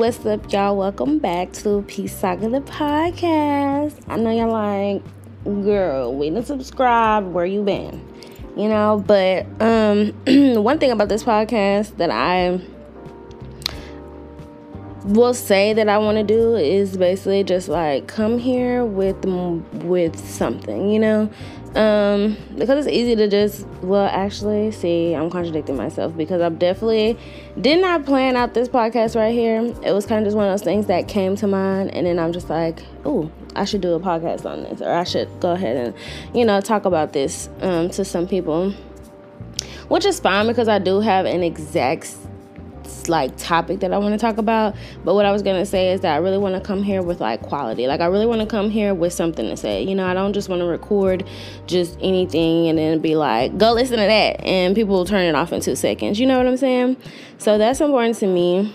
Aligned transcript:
What's 0.00 0.24
up, 0.24 0.50
y'all? 0.50 0.78
Welcome 0.78 1.18
back 1.18 1.52
to 1.52 1.82
Peace 1.86 2.16
Saga 2.16 2.48
the 2.48 2.62
podcast. 2.62 3.92
I 4.08 4.16
know 4.16 4.30
y'all 4.30 4.50
like, 4.50 5.02
girl, 5.44 6.14
we 6.14 6.30
didn't 6.30 6.46
subscribe. 6.46 7.26
Where 7.34 7.44
you 7.44 7.62
been? 7.62 8.02
You 8.56 8.70
know, 8.70 9.04
but 9.06 9.44
um, 9.60 10.14
one 10.64 10.78
thing 10.78 10.90
about 10.90 11.10
this 11.10 11.22
podcast 11.22 11.98
that 11.98 12.08
I 12.08 12.62
will 15.04 15.34
say 15.34 15.74
that 15.74 15.90
I 15.90 15.98
want 15.98 16.16
to 16.16 16.24
do 16.24 16.56
is 16.56 16.96
basically 16.96 17.44
just 17.44 17.68
like 17.68 18.06
come 18.06 18.38
here 18.38 18.86
with 18.86 19.22
with 19.84 20.18
something, 20.18 20.90
you 20.90 20.98
know, 20.98 21.30
um, 21.76 22.36
because 22.56 22.84
it's 22.84 22.94
easy 22.94 23.14
to 23.14 23.28
just 23.28 23.64
well 23.82 24.06
actually 24.06 24.72
see 24.72 25.14
I'm 25.14 25.30
contradicting 25.30 25.76
myself 25.76 26.16
because 26.16 26.42
I 26.42 26.48
definitely 26.48 27.16
did 27.60 27.80
not 27.80 28.04
plan 28.04 28.36
out 28.36 28.54
this 28.54 28.68
podcast 28.68 29.14
right 29.14 29.32
here. 29.32 29.62
It 29.84 29.92
was 29.92 30.04
kind 30.04 30.20
of 30.20 30.26
just 30.26 30.36
one 30.36 30.46
of 30.46 30.52
those 30.52 30.64
things 30.64 30.86
that 30.86 31.06
came 31.06 31.36
to 31.36 31.46
mind, 31.46 31.94
and 31.94 32.06
then 32.06 32.18
I'm 32.18 32.32
just 32.32 32.50
like, 32.50 32.82
oh, 33.04 33.30
I 33.54 33.64
should 33.64 33.82
do 33.82 33.94
a 33.94 34.00
podcast 34.00 34.44
on 34.46 34.64
this, 34.64 34.80
or 34.80 34.90
I 34.92 35.04
should 35.04 35.28
go 35.40 35.52
ahead 35.52 35.76
and 35.76 35.94
you 36.34 36.44
know 36.44 36.60
talk 36.60 36.86
about 36.86 37.12
this 37.12 37.48
um, 37.60 37.88
to 37.90 38.04
some 38.04 38.26
people, 38.26 38.72
which 39.88 40.04
is 40.04 40.18
fine 40.18 40.48
because 40.48 40.68
I 40.68 40.80
do 40.80 41.00
have 41.00 41.24
an 41.24 41.44
exact 41.44 42.16
like 43.10 43.36
topic 43.36 43.80
that 43.80 43.92
I 43.92 43.98
want 43.98 44.14
to 44.14 44.18
talk 44.18 44.38
about. 44.38 44.74
But 45.04 45.14
what 45.14 45.26
I 45.26 45.32
was 45.32 45.42
gonna 45.42 45.66
say 45.66 45.92
is 45.92 46.00
that 46.00 46.14
I 46.14 46.18
really 46.18 46.38
want 46.38 46.54
to 46.54 46.60
come 46.60 46.82
here 46.82 47.02
with 47.02 47.20
like 47.20 47.42
quality. 47.42 47.86
Like 47.86 48.00
I 48.00 48.06
really 48.06 48.26
want 48.26 48.40
to 48.40 48.46
come 48.46 48.70
here 48.70 48.94
with 48.94 49.12
something 49.12 49.46
to 49.46 49.56
say. 49.56 49.82
You 49.82 49.94
know, 49.94 50.06
I 50.06 50.14
don't 50.14 50.32
just 50.32 50.48
want 50.48 50.60
to 50.60 50.66
record 50.66 51.26
just 51.66 51.98
anything 52.00 52.68
and 52.68 52.78
then 52.78 53.00
be 53.00 53.16
like, 53.16 53.58
go 53.58 53.72
listen 53.72 53.98
to 53.98 54.06
that, 54.06 54.42
and 54.44 54.74
people 54.74 54.94
will 54.94 55.04
turn 55.04 55.24
it 55.24 55.34
off 55.34 55.52
in 55.52 55.60
two 55.60 55.76
seconds. 55.76 56.18
You 56.18 56.26
know 56.26 56.38
what 56.38 56.46
I'm 56.46 56.56
saying? 56.56 56.96
So 57.38 57.58
that's 57.58 57.80
important 57.80 58.16
to 58.18 58.26
me 58.26 58.72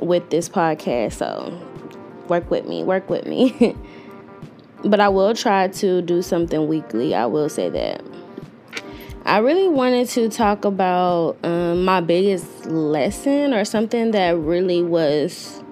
with 0.00 0.30
this 0.30 0.48
podcast. 0.48 1.14
So 1.14 1.58
work 2.28 2.50
with 2.50 2.66
me, 2.66 2.84
work 2.84 3.10
with 3.10 3.26
me. 3.26 3.74
but 4.84 5.00
I 5.00 5.08
will 5.08 5.34
try 5.34 5.68
to 5.68 6.02
do 6.02 6.22
something 6.22 6.68
weekly. 6.68 7.14
I 7.14 7.26
will 7.26 7.48
say 7.48 7.68
that. 7.70 8.02
I 9.26 9.38
really 9.38 9.68
wanted 9.68 10.08
to 10.10 10.30
talk 10.30 10.64
about 10.64 11.36
um, 11.44 11.84
my 11.84 12.00
biggest 12.00 12.64
lesson 12.64 13.52
or 13.52 13.66
something 13.66 14.12
that 14.12 14.38
really 14.38 14.82
was 14.82 15.62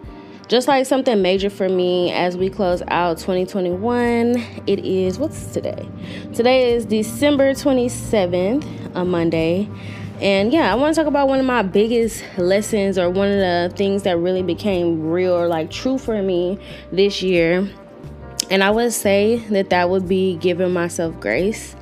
just 0.48 0.68
like 0.68 0.84
something 0.84 1.22
major 1.22 1.48
for 1.48 1.66
me 1.66 2.12
as 2.12 2.36
we 2.36 2.50
close 2.50 2.82
out 2.88 3.16
2021. 3.16 4.36
It 4.66 4.80
is, 4.80 5.18
what's 5.18 5.46
today? 5.46 5.88
Today 6.34 6.74
is 6.74 6.84
December 6.84 7.52
27th, 7.52 8.94
a 8.94 9.04
Monday. 9.06 9.66
And 10.20 10.52
yeah, 10.52 10.70
I 10.70 10.74
want 10.74 10.94
to 10.94 11.00
talk 11.00 11.08
about 11.08 11.28
one 11.28 11.40
of 11.40 11.46
my 11.46 11.62
biggest 11.62 12.22
lessons 12.36 12.98
or 12.98 13.08
one 13.08 13.28
of 13.28 13.38
the 13.38 13.72
things 13.76 14.02
that 14.02 14.18
really 14.18 14.42
became 14.42 15.08
real 15.08 15.32
or 15.32 15.48
like 15.48 15.70
true 15.70 15.96
for 15.96 16.22
me 16.22 16.58
this 16.92 17.22
year. 17.22 17.66
And 18.50 18.62
I 18.62 18.70
would 18.70 18.92
say 18.92 19.36
that 19.50 19.70
that 19.70 19.88
would 19.88 20.06
be 20.06 20.36
giving 20.36 20.72
myself 20.74 21.18
grace 21.18 21.76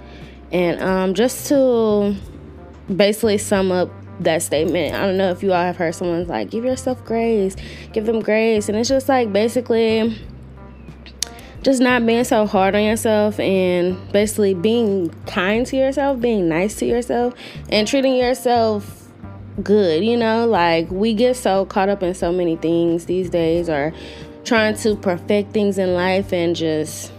and 0.52 0.82
um, 0.82 1.14
just 1.14 1.48
to 1.48 2.14
basically 2.94 3.38
sum 3.38 3.72
up 3.72 3.90
that 4.20 4.42
statement, 4.42 4.94
I 4.94 5.06
don't 5.06 5.16
know 5.16 5.30
if 5.30 5.42
you 5.42 5.52
all 5.52 5.62
have 5.62 5.76
heard 5.76 5.94
someone's 5.94 6.28
like, 6.28 6.50
give 6.50 6.64
yourself 6.64 7.04
grace, 7.04 7.56
give 7.92 8.06
them 8.06 8.20
grace. 8.20 8.68
And 8.68 8.78
it's 8.78 8.88
just 8.88 9.08
like 9.08 9.32
basically 9.32 10.16
just 11.62 11.80
not 11.80 12.06
being 12.06 12.22
so 12.22 12.46
hard 12.46 12.76
on 12.76 12.84
yourself 12.84 13.40
and 13.40 13.96
basically 14.12 14.54
being 14.54 15.10
kind 15.26 15.66
to 15.66 15.76
yourself, 15.76 16.20
being 16.20 16.48
nice 16.48 16.76
to 16.76 16.86
yourself, 16.86 17.34
and 17.70 17.88
treating 17.88 18.14
yourself 18.14 19.08
good. 19.62 20.04
You 20.04 20.16
know, 20.16 20.46
like 20.46 20.88
we 20.90 21.12
get 21.12 21.36
so 21.36 21.66
caught 21.66 21.88
up 21.88 22.02
in 22.02 22.14
so 22.14 22.32
many 22.32 22.56
things 22.56 23.06
these 23.06 23.28
days 23.30 23.68
or 23.68 23.92
trying 24.44 24.76
to 24.76 24.94
perfect 24.94 25.52
things 25.52 25.76
in 25.76 25.94
life 25.94 26.32
and 26.32 26.54
just 26.54 27.12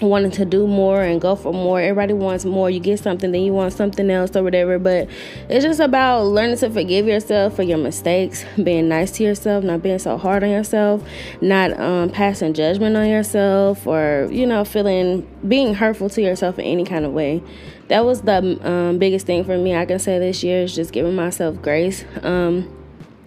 wanting 0.00 0.30
to 0.32 0.44
do 0.44 0.66
more 0.66 1.02
and 1.02 1.20
go 1.20 1.34
for 1.34 1.52
more. 1.52 1.80
Everybody 1.80 2.14
wants 2.14 2.44
more. 2.44 2.70
You 2.70 2.80
get 2.80 3.00
something, 3.00 3.32
then 3.32 3.42
you 3.42 3.52
want 3.52 3.72
something 3.72 4.10
else 4.10 4.34
or 4.36 4.42
whatever. 4.42 4.78
But 4.78 5.08
it's 5.48 5.64
just 5.64 5.80
about 5.80 6.24
learning 6.24 6.58
to 6.58 6.70
forgive 6.70 7.06
yourself 7.06 7.56
for 7.56 7.62
your 7.62 7.78
mistakes, 7.78 8.44
being 8.62 8.88
nice 8.88 9.12
to 9.12 9.24
yourself, 9.24 9.64
not 9.64 9.82
being 9.82 9.98
so 9.98 10.16
hard 10.16 10.44
on 10.44 10.50
yourself, 10.50 11.02
not 11.40 11.78
um, 11.78 12.10
passing 12.10 12.54
judgment 12.54 12.96
on 12.96 13.08
yourself, 13.08 13.86
or 13.86 14.28
you 14.30 14.46
know, 14.46 14.64
feeling 14.64 15.26
being 15.46 15.74
hurtful 15.74 16.08
to 16.10 16.22
yourself 16.22 16.58
in 16.58 16.64
any 16.64 16.84
kind 16.84 17.04
of 17.04 17.12
way. 17.12 17.42
That 17.88 18.04
was 18.04 18.22
the 18.22 18.58
um, 18.68 18.98
biggest 18.98 19.26
thing 19.26 19.44
for 19.44 19.56
me. 19.56 19.74
I 19.74 19.86
can 19.86 19.98
say 19.98 20.18
this 20.18 20.44
year 20.44 20.62
is 20.62 20.74
just 20.74 20.92
giving 20.92 21.14
myself 21.14 21.60
grace. 21.62 22.04
Um, 22.22 22.74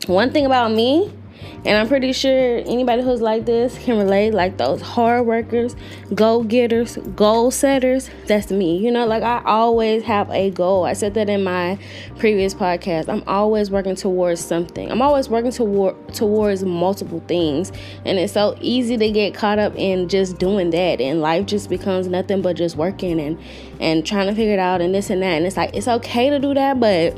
one 0.08 0.32
thing 0.32 0.46
about 0.46 0.72
me 0.72 1.12
and 1.64 1.78
I'm 1.78 1.88
pretty 1.88 2.12
sure 2.12 2.58
anybody 2.58 3.04
who's 3.04 3.22
like 3.22 3.46
this 3.46 3.78
can 3.78 3.98
relate, 3.98 4.34
like 4.34 4.58
those 4.58 4.82
hard 4.82 5.28
workers, 5.28 5.76
go 6.16 6.42
getters, 6.44 6.98
goal 7.16 7.52
setters. 7.52 8.10
That's 8.26 8.52
me. 8.52 8.78
You 8.78 8.92
know, 8.92 9.06
like 9.06 9.22
I 9.22 9.44
always 9.46 10.02
have 10.04 10.30
a 10.32 10.50
goal. 10.50 10.86
I 10.86 10.94
said 10.94 11.14
that 11.14 11.30
in 11.30 11.44
my 11.44 11.78
previous 12.18 12.56
podcast. 12.56 13.10
I'm 13.10 13.24
always 13.28 13.70
working 13.70 13.96
towards 13.96 14.42
something. 14.42 14.92
I'm 14.92 15.04
always 15.04 15.30
working 15.30 15.52
toward 15.52 16.16
towards 16.16 16.64
multiple 16.64 17.24
things. 17.28 17.72
And 18.06 18.18
it's 18.18 18.34
so 18.34 18.58
easy 18.60 18.98
to 18.98 19.12
get 19.12 19.36
caught 19.36 19.60
up 19.60 19.76
in 19.76 20.10
just 20.10 20.40
doing 20.40 20.72
that. 20.72 21.00
And 21.00 21.22
life 21.22 21.46
just 21.46 21.70
becomes 21.70 22.08
nothing 22.08 22.42
but 22.42 22.56
just 22.56 22.76
working 22.76 23.20
and 23.20 23.38
and 23.80 24.06
trying 24.06 24.28
to 24.28 24.36
figure 24.36 24.54
it 24.54 24.60
out 24.60 24.82
and 24.82 24.96
this 24.96 25.12
and 25.12 25.22
that. 25.22 25.38
And 25.38 25.46
it's 25.46 25.58
like 25.58 25.76
it's 25.76 25.88
okay 25.88 26.32
to 26.32 26.40
do 26.40 26.56
that, 26.56 26.80
but 26.80 27.16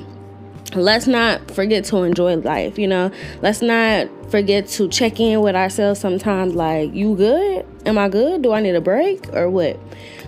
let's 0.76 1.08
not 1.08 1.52
forget 1.52 1.86
to 1.86 1.98
enjoy 1.98 2.36
life 2.38 2.78
you 2.78 2.88
know? 2.88 3.12
Let's 3.42 3.62
not 3.62 4.08
forget 4.30 4.68
to 4.70 4.88
check 4.90 5.20
in 5.20 5.42
with 5.42 5.56
ourselves 5.56 6.00
sometimes 6.00 6.56
like 6.56 6.94
you 6.94 7.16
good? 7.16 7.66
Am 7.86 7.98
i 7.98 8.10
good? 8.10 8.42
Do 8.42 8.54
i 8.54 8.62
need 8.62 8.76
a 8.76 8.82
break 8.82 9.34
or 9.34 9.50
what? 9.50 9.80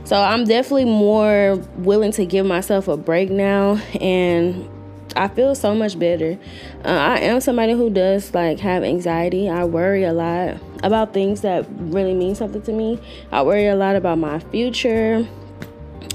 So 0.04 0.20
i'm 0.20 0.46
definitely 0.46 0.86
more 0.86 1.56
willing 1.78 2.12
to 2.14 2.26
give 2.26 2.46
myself 2.46 2.88
a 2.88 2.98
break 2.98 3.30
now 3.30 3.76
and 4.00 4.70
i 5.16 5.28
feel 5.28 5.56
so 5.56 5.74
much 5.74 5.98
better. 5.98 6.38
Uh, 6.84 6.90
i 6.90 7.20
am 7.20 7.42
somebody 7.42 7.74
who 7.74 7.90
does 7.90 8.34
like 8.34 8.60
have 8.60 8.84
anxiety. 8.84 9.50
I 9.50 9.66
worry 9.66 10.04
a 10.04 10.14
lot 10.14 10.58
about 10.84 11.14
things 11.14 11.42
that 11.42 11.66
really 11.80 12.14
mean 12.14 12.36
something 12.36 12.62
to 12.64 12.72
me. 12.72 13.00
I 13.32 13.42
worry 13.42 13.68
a 13.68 13.76
lot 13.76 13.96
about 13.96 14.20
my 14.20 14.40
future 14.40 15.28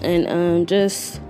and 0.03 0.27
um, 0.29 0.67
just 0.67 1.21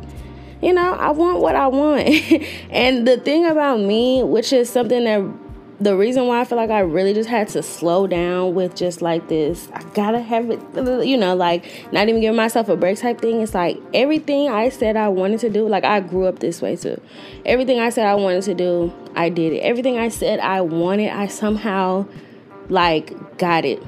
you 0.62 0.72
know, 0.72 0.92
I 0.94 1.10
want 1.10 1.40
what 1.40 1.56
I 1.56 1.66
want. 1.68 2.08
and 2.70 3.06
the 3.06 3.18
thing 3.18 3.46
about 3.46 3.80
me, 3.80 4.22
which 4.22 4.52
is 4.52 4.68
something 4.68 5.04
that 5.04 5.22
the 5.80 5.96
reason 5.96 6.26
why 6.26 6.40
I 6.40 6.44
feel 6.44 6.58
like 6.58 6.68
I 6.68 6.80
really 6.80 7.14
just 7.14 7.30
had 7.30 7.48
to 7.48 7.62
slow 7.62 8.06
down 8.06 8.54
with 8.54 8.76
just 8.76 9.00
like 9.00 9.28
this, 9.28 9.70
I 9.72 9.82
gotta 9.94 10.20
have 10.20 10.50
it, 10.50 10.60
you 11.06 11.16
know, 11.16 11.34
like 11.34 11.64
not 11.90 12.06
even 12.08 12.20
giving 12.20 12.36
myself 12.36 12.68
a 12.68 12.76
break 12.76 12.98
type 12.98 13.20
thing. 13.22 13.40
It's 13.40 13.54
like 13.54 13.80
everything 13.94 14.50
I 14.50 14.68
said 14.68 14.96
I 14.96 15.08
wanted 15.08 15.40
to 15.40 15.48
do, 15.48 15.66
like 15.66 15.84
I 15.84 16.00
grew 16.00 16.26
up 16.26 16.40
this 16.40 16.60
way 16.60 16.76
too. 16.76 17.00
Everything 17.46 17.80
I 17.80 17.88
said 17.88 18.06
I 18.06 18.14
wanted 18.14 18.42
to 18.42 18.54
do, 18.54 18.92
I 19.16 19.30
did 19.30 19.54
it. 19.54 19.60
Everything 19.60 19.98
I 19.98 20.08
said 20.08 20.38
I 20.40 20.60
wanted, 20.60 21.10
I 21.10 21.28
somehow 21.28 22.06
like 22.68 23.38
got 23.38 23.64
it. 23.64 23.82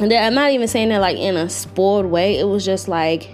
And 0.00 0.12
I'm 0.12 0.34
not 0.34 0.50
even 0.50 0.66
saying 0.66 0.88
that 0.88 1.00
like 1.00 1.16
in 1.16 1.36
a 1.36 1.48
spoiled 1.48 2.06
way. 2.06 2.38
It 2.38 2.44
was 2.44 2.64
just 2.64 2.88
like 2.88 3.30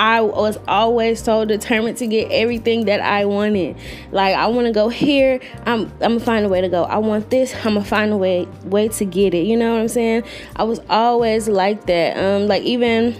I 0.00 0.22
was 0.22 0.58
always 0.66 1.22
so 1.22 1.44
determined 1.44 1.98
to 1.98 2.06
get 2.06 2.32
everything 2.32 2.86
that 2.86 3.02
I 3.02 3.26
wanted. 3.26 3.76
Like 4.10 4.34
I 4.34 4.46
want 4.46 4.66
to 4.66 4.72
go 4.72 4.88
here, 4.88 5.40
I'm 5.66 5.82
I'm 5.82 5.98
gonna 5.98 6.20
find 6.20 6.46
a 6.46 6.48
way 6.48 6.62
to 6.62 6.70
go. 6.70 6.84
I 6.84 6.96
want 6.96 7.28
this, 7.28 7.54
I'm 7.54 7.74
gonna 7.74 7.84
find 7.84 8.10
a 8.10 8.16
way 8.16 8.48
way 8.64 8.88
to 8.88 9.04
get 9.04 9.34
it. 9.34 9.46
You 9.46 9.58
know 9.58 9.74
what 9.74 9.82
I'm 9.82 9.88
saying? 9.88 10.22
I 10.56 10.64
was 10.64 10.80
always 10.88 11.48
like 11.48 11.84
that. 11.84 12.16
Um, 12.16 12.48
like 12.48 12.62
even 12.62 13.14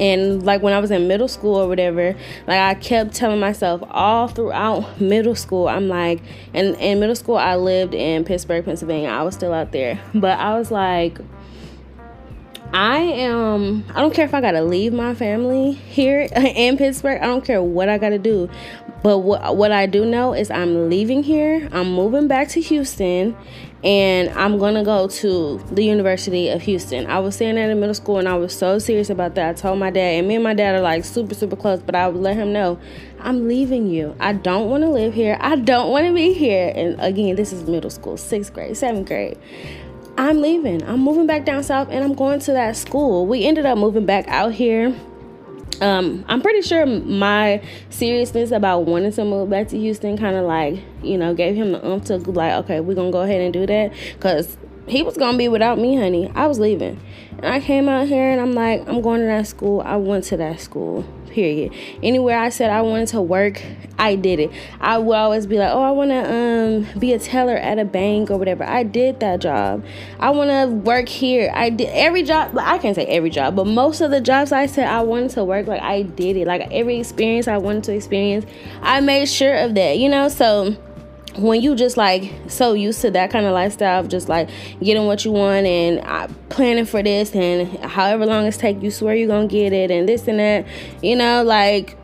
and 0.00 0.44
like 0.44 0.62
when 0.62 0.72
I 0.72 0.80
was 0.80 0.90
in 0.90 1.06
middle 1.06 1.28
school 1.28 1.54
or 1.54 1.68
whatever, 1.68 2.16
like 2.48 2.58
I 2.58 2.74
kept 2.74 3.14
telling 3.14 3.38
myself 3.38 3.80
all 3.88 4.26
throughout 4.26 5.00
middle 5.00 5.36
school, 5.36 5.68
I'm 5.68 5.86
like, 5.86 6.20
and 6.54 6.74
in 6.80 6.98
middle 6.98 7.14
school 7.14 7.36
I 7.36 7.54
lived 7.54 7.94
in 7.94 8.24
Pittsburgh, 8.24 8.64
Pennsylvania. 8.64 9.10
I 9.10 9.22
was 9.22 9.36
still 9.36 9.54
out 9.54 9.70
there, 9.70 10.00
but 10.12 10.40
I 10.40 10.58
was 10.58 10.72
like 10.72 11.18
I 12.72 12.98
am 12.98 13.84
I 13.94 14.00
don't 14.00 14.12
care 14.12 14.24
if 14.24 14.34
I 14.34 14.40
gotta 14.40 14.62
leave 14.62 14.92
my 14.92 15.14
family 15.14 15.72
here 15.72 16.28
in 16.36 16.76
Pittsburgh. 16.76 17.20
I 17.20 17.26
don't 17.26 17.44
care 17.44 17.62
what 17.62 17.88
I 17.88 17.98
gotta 17.98 18.18
do. 18.18 18.50
But 19.02 19.18
what 19.18 19.56
what 19.56 19.72
I 19.72 19.86
do 19.86 20.04
know 20.04 20.34
is 20.34 20.50
I'm 20.50 20.90
leaving 20.90 21.22
here. 21.22 21.68
I'm 21.72 21.92
moving 21.92 22.28
back 22.28 22.48
to 22.48 22.60
Houston 22.60 23.36
and 23.84 24.28
I'm 24.30 24.58
gonna 24.58 24.84
go 24.84 25.06
to 25.06 25.58
the 25.70 25.84
University 25.84 26.48
of 26.48 26.62
Houston. 26.62 27.06
I 27.06 27.20
was 27.20 27.36
saying 27.36 27.54
that 27.54 27.70
in 27.70 27.78
middle 27.78 27.94
school 27.94 28.18
and 28.18 28.28
I 28.28 28.34
was 28.34 28.56
so 28.56 28.78
serious 28.78 29.08
about 29.08 29.36
that. 29.36 29.50
I 29.50 29.52
told 29.52 29.78
my 29.78 29.90
dad, 29.90 30.18
and 30.18 30.26
me 30.26 30.34
and 30.34 30.44
my 30.44 30.54
dad 30.54 30.74
are 30.74 30.80
like 30.80 31.04
super, 31.04 31.34
super 31.34 31.54
close, 31.54 31.80
but 31.80 31.94
I 31.94 32.08
would 32.08 32.20
let 32.20 32.36
him 32.36 32.52
know 32.52 32.78
I'm 33.20 33.46
leaving 33.46 33.86
you. 33.86 34.16
I 34.18 34.32
don't 34.32 34.68
wanna 34.68 34.90
live 34.90 35.14
here. 35.14 35.38
I 35.40 35.56
don't 35.56 35.90
wanna 35.90 36.12
be 36.12 36.32
here. 36.32 36.72
And 36.74 37.00
again, 37.00 37.36
this 37.36 37.52
is 37.52 37.68
middle 37.68 37.90
school, 37.90 38.16
sixth 38.16 38.52
grade, 38.52 38.76
seventh 38.76 39.06
grade. 39.06 39.38
I'm 40.18 40.42
leaving. 40.42 40.82
I'm 40.82 41.00
moving 41.00 41.26
back 41.26 41.44
down 41.44 41.62
south 41.62 41.88
and 41.90 42.02
I'm 42.02 42.14
going 42.14 42.40
to 42.40 42.52
that 42.52 42.76
school. 42.76 43.24
We 43.24 43.44
ended 43.44 43.64
up 43.64 43.78
moving 43.78 44.04
back 44.04 44.26
out 44.28 44.52
here 44.52 44.94
um, 45.80 46.24
I'm 46.28 46.42
pretty 46.42 46.62
sure 46.62 46.86
my 46.86 47.62
seriousness 47.90 48.50
about 48.50 48.80
wanting 48.80 49.12
to 49.12 49.24
move 49.24 49.48
back 49.50 49.68
to 49.68 49.78
Houston 49.78 50.18
kind 50.18 50.36
of 50.36 50.44
like, 50.44 50.82
you 51.02 51.16
know, 51.16 51.34
gave 51.34 51.54
him 51.54 51.72
the 51.72 51.86
umph 51.86 52.06
to 52.06 52.16
like, 52.16 52.54
okay, 52.64 52.80
we're 52.80 52.94
gonna 52.94 53.12
go 53.12 53.20
ahead 53.20 53.40
and 53.40 53.52
do 53.52 53.64
that 53.66 53.92
because 54.14 54.56
he 54.88 55.02
was 55.02 55.16
gonna 55.16 55.38
be 55.38 55.46
without 55.46 55.78
me, 55.78 55.96
honey. 55.96 56.32
I 56.34 56.46
was 56.48 56.58
leaving, 56.58 57.00
and 57.36 57.46
I 57.46 57.60
came 57.60 57.88
out 57.88 58.08
here 58.08 58.30
and 58.30 58.40
I'm 58.40 58.52
like, 58.52 58.88
I'm 58.88 59.00
going 59.02 59.20
to 59.20 59.26
that 59.26 59.46
school. 59.46 59.80
I 59.82 59.96
went 59.96 60.24
to 60.24 60.36
that 60.38 60.60
school 60.60 61.04
period. 61.30 61.72
Anywhere 62.02 62.38
I 62.38 62.48
said 62.48 62.70
I 62.70 62.82
wanted 62.82 63.08
to 63.08 63.20
work, 63.20 63.62
I 63.98 64.14
did 64.14 64.40
it. 64.40 64.50
I 64.80 64.98
would 64.98 65.14
always 65.14 65.46
be 65.46 65.58
like, 65.58 65.70
oh, 65.70 65.82
I 65.82 65.90
want 65.90 66.10
to 66.10 66.86
um, 66.94 67.00
be 67.00 67.12
a 67.12 67.18
teller 67.18 67.56
at 67.56 67.78
a 67.78 67.84
bank 67.84 68.30
or 68.30 68.38
whatever. 68.38 68.64
I 68.64 68.82
did 68.82 69.20
that 69.20 69.40
job. 69.40 69.84
I 70.20 70.30
want 70.30 70.50
to 70.50 70.74
work 70.74 71.08
here. 71.08 71.50
I 71.54 71.70
did 71.70 71.88
every 71.92 72.22
job. 72.22 72.56
I 72.58 72.78
can't 72.78 72.94
say 72.94 73.06
every 73.06 73.30
job, 73.30 73.56
but 73.56 73.66
most 73.66 74.00
of 74.00 74.10
the 74.10 74.20
jobs 74.20 74.52
I 74.52 74.66
said 74.66 74.86
I 74.86 75.02
wanted 75.02 75.30
to 75.32 75.44
work, 75.44 75.66
like 75.66 75.82
I 75.82 76.02
did 76.02 76.36
it. 76.36 76.46
Like 76.46 76.68
every 76.70 76.98
experience 76.98 77.48
I 77.48 77.58
wanted 77.58 77.84
to 77.84 77.94
experience, 77.94 78.46
I 78.82 79.00
made 79.00 79.28
sure 79.28 79.56
of 79.56 79.74
that, 79.74 79.98
you 79.98 80.08
know? 80.08 80.28
So 80.28 80.76
when 81.38 81.60
you 81.60 81.74
just 81.74 81.96
like 81.96 82.32
so 82.48 82.72
used 82.72 83.00
to 83.00 83.10
that 83.12 83.30
kind 83.30 83.46
of 83.46 83.52
lifestyle 83.52 84.00
of 84.00 84.08
just 84.08 84.28
like 84.28 84.48
getting 84.82 85.06
what 85.06 85.24
you 85.24 85.32
want 85.32 85.66
and 85.66 86.00
uh, 86.00 86.28
planning 86.48 86.84
for 86.84 87.02
this 87.02 87.34
and 87.34 87.68
however 87.84 88.26
long 88.26 88.44
it's 88.46 88.56
take 88.56 88.82
you 88.82 88.90
swear 88.90 89.14
you're 89.14 89.28
gonna 89.28 89.46
get 89.46 89.72
it 89.72 89.90
and 89.90 90.08
this 90.08 90.26
and 90.26 90.38
that 90.38 90.66
you 91.02 91.14
know 91.14 91.42
like 91.44 91.96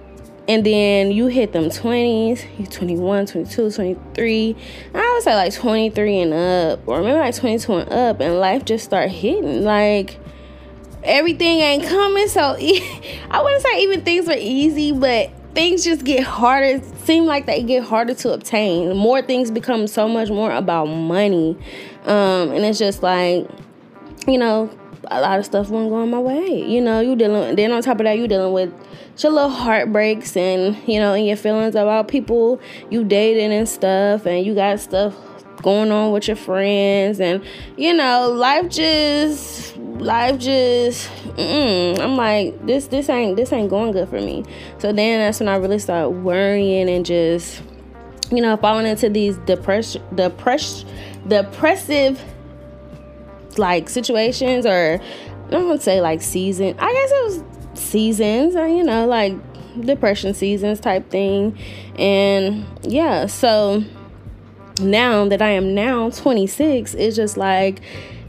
and 0.46 0.64
then 0.64 1.10
you 1.10 1.26
hit 1.26 1.52
them 1.52 1.64
20s 1.64 2.44
you 2.58 2.66
21 2.66 3.26
22 3.26 3.70
23 3.70 4.56
i 4.94 5.12
would 5.14 5.22
say 5.22 5.34
like 5.34 5.52
23 5.52 6.20
and 6.20 6.34
up 6.34 6.86
or 6.86 7.02
maybe 7.02 7.18
like 7.18 7.34
22 7.34 7.72
and 7.72 7.92
up 7.92 8.20
and 8.20 8.38
life 8.38 8.64
just 8.64 8.84
start 8.84 9.10
hitting 9.10 9.64
like 9.64 10.18
everything 11.02 11.58
ain't 11.58 11.84
coming. 11.84 12.28
So 12.28 12.40
i 13.30 13.42
wouldn't 13.42 13.62
say 13.62 13.82
even 13.82 14.02
things 14.02 14.26
were 14.26 14.36
easy 14.38 14.92
but 14.92 15.30
things 15.54 15.84
just 15.84 16.04
get 16.04 16.24
harder. 16.24 16.82
Seem 17.04 17.24
like 17.24 17.46
they 17.46 17.62
get 17.62 17.84
harder 17.84 18.14
to 18.14 18.32
obtain. 18.32 18.96
More 18.96 19.22
things 19.22 19.50
become 19.50 19.86
so 19.86 20.08
much 20.08 20.30
more 20.30 20.52
about 20.52 20.86
money. 20.86 21.56
Um, 22.04 22.50
and 22.50 22.64
it's 22.64 22.78
just 22.78 23.02
like 23.02 23.48
you 24.26 24.38
know 24.38 24.70
a 25.10 25.20
lot 25.20 25.38
of 25.38 25.44
stuff 25.44 25.68
won't 25.68 25.90
go 25.90 25.96
on 25.96 26.10
my 26.10 26.18
way. 26.18 26.64
You 26.66 26.80
know 26.80 27.00
you 27.00 27.16
dealing 27.16 27.56
then 27.56 27.72
on 27.72 27.82
top 27.82 28.00
of 28.00 28.04
that 28.04 28.18
you 28.18 28.28
dealing 28.28 28.52
with 28.52 28.72
your 29.18 29.32
little 29.32 29.50
heartbreaks 29.50 30.36
and 30.36 30.76
you 30.86 30.98
know 30.98 31.14
and 31.14 31.26
your 31.26 31.36
feelings 31.36 31.74
about 31.74 32.08
people 32.08 32.60
you 32.90 33.04
dating 33.04 33.52
and 33.52 33.68
stuff. 33.68 34.26
And 34.26 34.44
you 34.44 34.54
got 34.54 34.80
stuff 34.80 35.14
going 35.62 35.90
on 35.90 36.12
with 36.12 36.28
your 36.28 36.36
friends 36.36 37.20
and 37.20 37.42
you 37.76 37.94
know 37.94 38.30
life 38.30 38.68
just 38.68 39.76
life 39.76 40.38
just 40.38 41.10
I'm 41.38 42.16
like 42.16 42.66
this 42.66 42.88
this 42.88 43.08
ain't 43.08 43.36
this 43.36 43.52
ain't 43.52 43.70
going 43.70 43.92
good 43.92 44.08
for 44.08 44.20
me. 44.20 44.44
So 44.78 44.92
then 44.92 45.20
that's 45.20 45.40
when 45.40 45.48
I 45.48 45.56
really 45.56 45.78
start 45.78 46.12
worrying 46.12 46.88
and 46.88 47.04
just 47.04 47.62
you 48.30 48.40
know 48.40 48.56
falling 48.56 48.86
into 48.86 49.08
these 49.08 49.36
depression 49.38 50.02
depress 50.14 50.84
depressive 51.26 52.22
like 53.56 53.88
situations 53.88 54.66
or 54.66 55.00
I 55.46 55.50
don't 55.50 55.68
want 55.68 55.80
to 55.80 55.84
say 55.84 56.00
like 56.00 56.22
season 56.22 56.76
I 56.78 56.92
guess 56.92 57.10
it 57.10 57.24
was 57.24 57.80
seasons 57.80 58.56
or 58.56 58.66
you 58.66 58.82
know 58.82 59.06
like 59.06 59.34
depression 59.80 60.34
seasons 60.34 60.78
type 60.78 61.10
thing. 61.10 61.58
And 61.98 62.66
yeah 62.82 63.26
so 63.26 63.82
now 64.80 65.28
that 65.28 65.40
I 65.40 65.50
am 65.50 65.74
now 65.74 66.10
26, 66.10 66.94
it's 66.94 67.16
just 67.16 67.36
like 67.36 67.80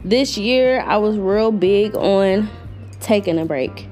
this 0.04 0.38
year 0.38 0.80
I 0.80 0.96
was 0.98 1.18
real 1.18 1.52
big 1.52 1.94
on 1.96 2.48
taking 3.00 3.38
a 3.38 3.44
break, 3.44 3.88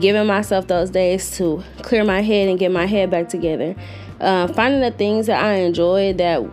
giving 0.00 0.26
myself 0.26 0.66
those 0.66 0.90
days 0.90 1.36
to 1.38 1.62
clear 1.82 2.04
my 2.04 2.20
head 2.20 2.48
and 2.48 2.58
get 2.58 2.70
my 2.70 2.86
head 2.86 3.10
back 3.10 3.28
together. 3.28 3.74
Uh, 4.20 4.46
finding 4.48 4.80
the 4.80 4.90
things 4.90 5.26
that 5.26 5.42
I 5.42 5.54
enjoyed 5.54 6.18
that 6.18 6.44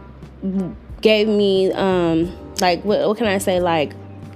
gave 1.01 1.27
me, 1.27 1.71
um, 1.73 2.31
like, 2.61 2.83
what, 2.83 3.07
what 3.07 3.17
can 3.17 3.27
I 3.27 3.37
say, 3.37 3.59
like, 3.59 3.93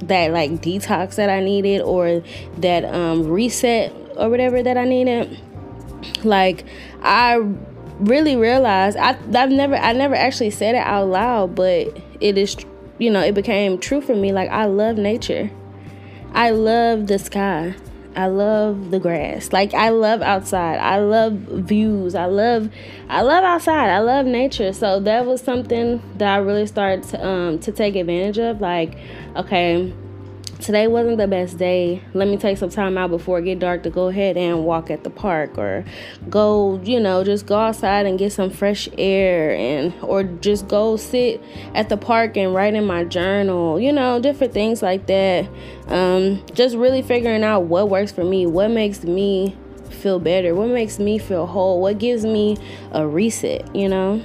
that 0.07 0.31
like 0.31 0.51
detox 0.61 1.15
that 1.15 1.29
I 1.29 1.41
needed 1.41 1.81
or 1.81 2.23
that 2.57 2.85
um, 2.85 3.27
reset 3.27 3.93
or 4.17 4.29
whatever 4.29 4.61
that 4.63 4.77
I 4.77 4.85
needed. 4.85 5.39
Like, 6.23 6.65
I 7.03 7.39
really 8.01 8.35
realized 8.35 8.97
I 8.97 9.17
I've 9.33 9.51
never 9.51 9.75
I 9.75 9.93
never 9.93 10.15
actually 10.15 10.49
said 10.49 10.75
it 10.75 10.79
out 10.79 11.07
loud, 11.07 11.55
but 11.55 11.97
it 12.19 12.37
is 12.37 12.57
you 12.97 13.09
know, 13.09 13.21
it 13.21 13.33
became 13.33 13.79
true 13.79 14.01
for 14.01 14.15
me 14.15 14.31
like 14.31 14.49
I 14.49 14.65
love 14.65 14.97
nature. 14.97 15.49
I 16.33 16.51
love 16.51 17.07
the 17.07 17.17
sky. 17.19 17.75
I 18.15 18.27
love 18.27 18.91
the 18.91 18.99
grass. 18.99 19.53
Like 19.53 19.73
I 19.73 19.89
love 19.89 20.21
outside. 20.21 20.79
I 20.79 20.99
love 20.99 21.33
views. 21.33 22.13
I 22.13 22.25
love 22.25 22.69
I 23.09 23.21
love 23.21 23.43
outside. 23.43 23.89
I 23.89 23.99
love 23.99 24.25
nature. 24.25 24.73
So 24.73 24.99
that 24.99 25.25
was 25.25 25.41
something 25.41 26.01
that 26.17 26.33
I 26.33 26.37
really 26.37 26.67
started 26.67 27.03
to 27.09 27.25
um 27.25 27.59
to 27.59 27.71
take 27.71 27.95
advantage 27.95 28.37
of 28.37 28.61
like 28.61 28.97
okay, 29.35 29.93
today 30.61 30.87
wasn't 30.87 31.17
the 31.17 31.27
best 31.27 31.57
day. 31.57 32.01
Let 32.13 32.27
me 32.27 32.37
take 32.37 32.57
some 32.57 32.69
time 32.69 32.97
out 32.97 33.09
before 33.09 33.39
it 33.39 33.45
get 33.45 33.59
dark 33.59 33.83
to 33.83 33.89
go 33.89 34.07
ahead 34.07 34.37
and 34.37 34.63
walk 34.63 34.89
at 34.91 35.03
the 35.03 35.09
park 35.09 35.57
or 35.57 35.83
go, 36.29 36.79
you 36.83 36.99
know, 36.99 37.23
just 37.23 37.45
go 37.45 37.57
outside 37.57 38.05
and 38.05 38.17
get 38.17 38.31
some 38.31 38.49
fresh 38.49 38.87
air 38.97 39.55
and 39.55 39.93
or 40.01 40.23
just 40.23 40.67
go 40.67 40.95
sit 40.95 41.41
at 41.73 41.89
the 41.89 41.97
park 41.97 42.37
and 42.37 42.53
write 42.53 42.75
in 42.75 42.85
my 42.85 43.03
journal, 43.03 43.79
you 43.79 43.91
know, 43.91 44.19
different 44.19 44.53
things 44.53 44.81
like 44.81 45.07
that. 45.07 45.49
Um, 45.87 46.43
just 46.53 46.75
really 46.75 47.01
figuring 47.01 47.43
out 47.43 47.61
what 47.61 47.89
works 47.89 48.11
for 48.11 48.23
me, 48.23 48.45
what 48.45 48.69
makes 48.69 49.03
me 49.03 49.57
feel 49.89 50.19
better, 50.19 50.55
what 50.55 50.69
makes 50.69 50.99
me 50.99 51.17
feel 51.17 51.45
whole, 51.45 51.81
what 51.81 51.97
gives 51.97 52.23
me 52.23 52.57
a 52.91 53.05
reset, 53.05 53.75
you 53.75 53.89
know 53.89 54.23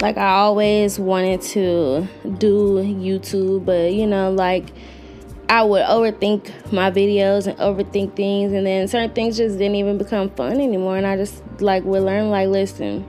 like 0.00 0.16
I 0.16 0.30
always 0.34 0.98
wanted 0.98 1.42
to 1.42 2.06
do 2.38 2.76
YouTube, 2.76 3.64
but 3.64 3.92
you 3.92 4.06
know, 4.06 4.30
like 4.30 4.66
I 5.48 5.62
would 5.62 5.82
overthink 5.82 6.72
my 6.72 6.90
videos 6.90 7.46
and 7.46 7.58
overthink 7.58 8.14
things, 8.14 8.52
and 8.52 8.66
then 8.66 8.86
certain 8.86 9.10
things 9.10 9.36
just 9.36 9.56
didn't 9.56 9.76
even 9.76 9.96
become 9.96 10.30
fun 10.30 10.60
anymore. 10.60 10.96
And 10.96 11.06
I 11.06 11.16
just 11.16 11.42
like 11.60 11.84
would 11.84 12.02
learn, 12.02 12.30
like, 12.30 12.48
listen, 12.48 13.06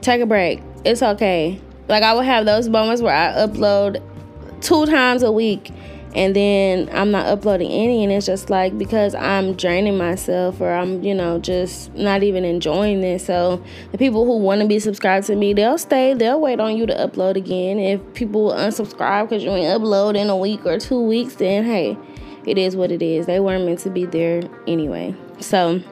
take 0.00 0.20
a 0.22 0.26
break. 0.26 0.62
It's 0.84 1.02
okay. 1.02 1.60
Like 1.88 2.02
I 2.02 2.14
would 2.14 2.24
have 2.24 2.46
those 2.46 2.68
moments 2.68 3.02
where 3.02 3.14
I 3.14 3.46
upload 3.46 4.02
two 4.60 4.86
times 4.86 5.22
a 5.22 5.30
week 5.30 5.70
and 6.14 6.34
then 6.34 6.88
I'm 6.92 7.10
not 7.10 7.26
uploading 7.26 7.70
any 7.70 8.02
and 8.02 8.12
it's 8.12 8.26
just 8.26 8.48
like 8.50 8.76
because 8.78 9.14
I'm 9.14 9.54
draining 9.54 9.98
myself 9.98 10.60
or 10.60 10.72
I'm 10.72 11.02
you 11.02 11.14
know 11.14 11.38
just 11.38 11.94
not 11.94 12.22
even 12.22 12.44
enjoying 12.44 13.00
this 13.00 13.26
so 13.26 13.62
the 13.92 13.98
people 13.98 14.24
who 14.24 14.38
want 14.38 14.62
to 14.62 14.66
be 14.66 14.78
subscribed 14.78 15.26
to 15.26 15.36
me 15.36 15.52
they'll 15.52 15.78
stay 15.78 16.14
they'll 16.14 16.40
wait 16.40 16.60
on 16.60 16.76
you 16.76 16.86
to 16.86 16.94
upload 16.94 17.36
again. 17.36 17.78
If 17.78 18.14
people 18.14 18.52
unsubscribe 18.52 19.28
because 19.28 19.44
you 19.44 19.50
ain't 19.50 19.80
upload 19.80 20.16
in 20.16 20.30
a 20.30 20.36
week 20.36 20.64
or 20.64 20.78
two 20.78 21.00
weeks 21.00 21.34
then 21.36 21.64
hey 21.64 21.98
it 22.46 22.56
is 22.56 22.74
what 22.74 22.90
it 22.90 23.02
is. 23.02 23.26
They 23.26 23.40
weren't 23.40 23.66
meant 23.66 23.80
to 23.80 23.90
be 23.90 24.06
there 24.06 24.42
anyway. 24.66 25.14
So 25.40 25.82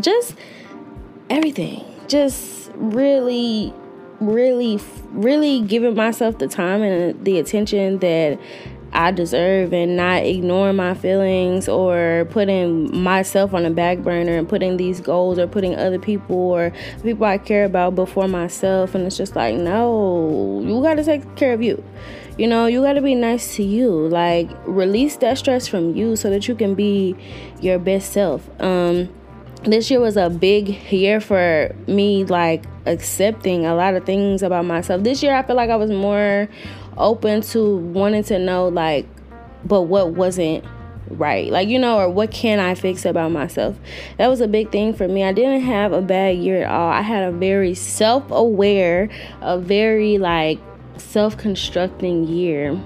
just 0.00 0.34
everything. 1.30 1.84
Just 2.08 2.70
really 2.74 3.72
really 4.20 4.80
really 5.10 5.60
giving 5.60 5.94
myself 5.94 6.38
the 6.38 6.48
time 6.48 6.82
and 6.82 7.24
the 7.24 7.38
attention 7.38 7.98
that 7.98 8.38
I 8.94 9.10
deserve 9.10 9.72
and 9.72 9.96
not 9.96 10.24
ignoring 10.24 10.76
my 10.76 10.94
feelings 10.94 11.68
or 11.68 12.26
putting 12.30 12.96
myself 13.02 13.52
on 13.52 13.64
the 13.64 13.70
back 13.70 13.98
burner 13.98 14.38
and 14.38 14.48
putting 14.48 14.76
these 14.76 15.00
goals 15.00 15.38
or 15.38 15.48
putting 15.48 15.74
other 15.74 15.98
people 15.98 16.36
or 16.36 16.72
people 17.02 17.26
I 17.26 17.38
care 17.38 17.64
about 17.64 17.96
before 17.96 18.28
myself. 18.28 18.94
And 18.94 19.04
it's 19.04 19.16
just 19.16 19.34
like, 19.34 19.56
no, 19.56 20.62
you 20.64 20.80
got 20.80 20.94
to 20.94 21.04
take 21.04 21.34
care 21.34 21.52
of 21.52 21.62
you. 21.62 21.82
You 22.38 22.46
know, 22.46 22.66
you 22.66 22.82
got 22.82 22.94
to 22.94 23.02
be 23.02 23.14
nice 23.14 23.56
to 23.56 23.64
you. 23.64 23.90
Like, 23.90 24.48
release 24.64 25.16
that 25.16 25.38
stress 25.38 25.66
from 25.66 25.94
you 25.94 26.14
so 26.14 26.30
that 26.30 26.46
you 26.46 26.54
can 26.54 26.74
be 26.74 27.16
your 27.60 27.78
best 27.78 28.12
self. 28.12 28.48
Um, 28.60 29.08
this 29.64 29.90
year 29.90 30.00
was 30.00 30.16
a 30.16 30.30
big 30.30 30.68
year 30.92 31.20
for 31.20 31.74
me, 31.86 32.24
like 32.24 32.64
accepting 32.86 33.64
a 33.66 33.74
lot 33.74 33.94
of 33.94 34.04
things 34.04 34.42
about 34.42 34.64
myself. 34.66 35.02
This 35.02 35.22
year, 35.22 35.34
I 35.34 35.42
feel 35.42 35.56
like 35.56 35.70
I 35.70 35.76
was 35.76 35.90
more 35.90 36.48
open 36.96 37.42
to 37.42 37.76
wanting 37.76 38.24
to 38.24 38.38
know 38.38 38.68
like 38.68 39.06
but 39.64 39.82
what 39.82 40.10
wasn't 40.10 40.64
right? 41.08 41.50
Like 41.50 41.68
you 41.68 41.78
know 41.78 41.98
or 41.98 42.08
what 42.08 42.30
can 42.30 42.58
i 42.60 42.74
fix 42.74 43.04
about 43.04 43.30
myself? 43.30 43.76
That 44.18 44.28
was 44.28 44.40
a 44.40 44.48
big 44.48 44.70
thing 44.72 44.94
for 44.94 45.08
me. 45.08 45.24
I 45.24 45.32
didn't 45.32 45.62
have 45.62 45.92
a 45.92 46.02
bad 46.02 46.38
year 46.38 46.64
at 46.64 46.70
all. 46.70 46.88
I 46.88 47.02
had 47.02 47.24
a 47.24 47.32
very 47.32 47.74
self-aware 47.74 49.08
a 49.40 49.58
very 49.58 50.18
like 50.18 50.58
self-constructing 50.96 52.26
year. 52.26 52.80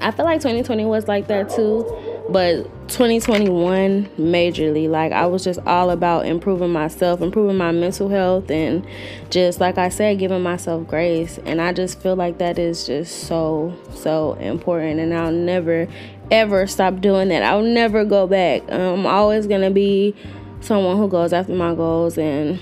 I 0.00 0.10
feel 0.10 0.24
like 0.24 0.40
2020 0.40 0.86
was 0.86 1.08
like 1.08 1.26
that 1.28 1.50
too 1.50 2.09
but 2.30 2.64
2021 2.88 4.06
majorly 4.18 4.88
like 4.88 5.12
i 5.12 5.26
was 5.26 5.44
just 5.44 5.60
all 5.60 5.90
about 5.90 6.26
improving 6.26 6.72
myself 6.72 7.20
improving 7.20 7.56
my 7.56 7.70
mental 7.70 8.08
health 8.08 8.50
and 8.50 8.86
just 9.30 9.60
like 9.60 9.78
i 9.78 9.88
said 9.88 10.18
giving 10.18 10.42
myself 10.42 10.86
grace. 10.88 11.38
And 11.44 11.60
i 11.60 11.72
just 11.72 12.00
feel 12.00 12.16
like 12.16 12.38
that 12.38 12.58
is 12.58 12.86
just 12.86 13.26
so 13.26 13.76
so 13.94 14.34
important 14.34 15.00
and 15.00 15.14
i'll 15.14 15.32
never 15.32 15.86
ever 16.30 16.66
stop 16.66 17.00
doing 17.00 17.28
that. 17.28 17.42
I'll 17.42 17.62
never 17.62 18.04
go 18.04 18.26
back. 18.26 18.62
I'm 18.70 19.06
always 19.06 19.46
gonna 19.46 19.70
be 19.70 20.14
someone 20.60 20.96
who 20.96 21.08
goes 21.08 21.32
after 21.32 21.52
my 21.52 21.74
goals 21.74 22.18
and 22.18 22.60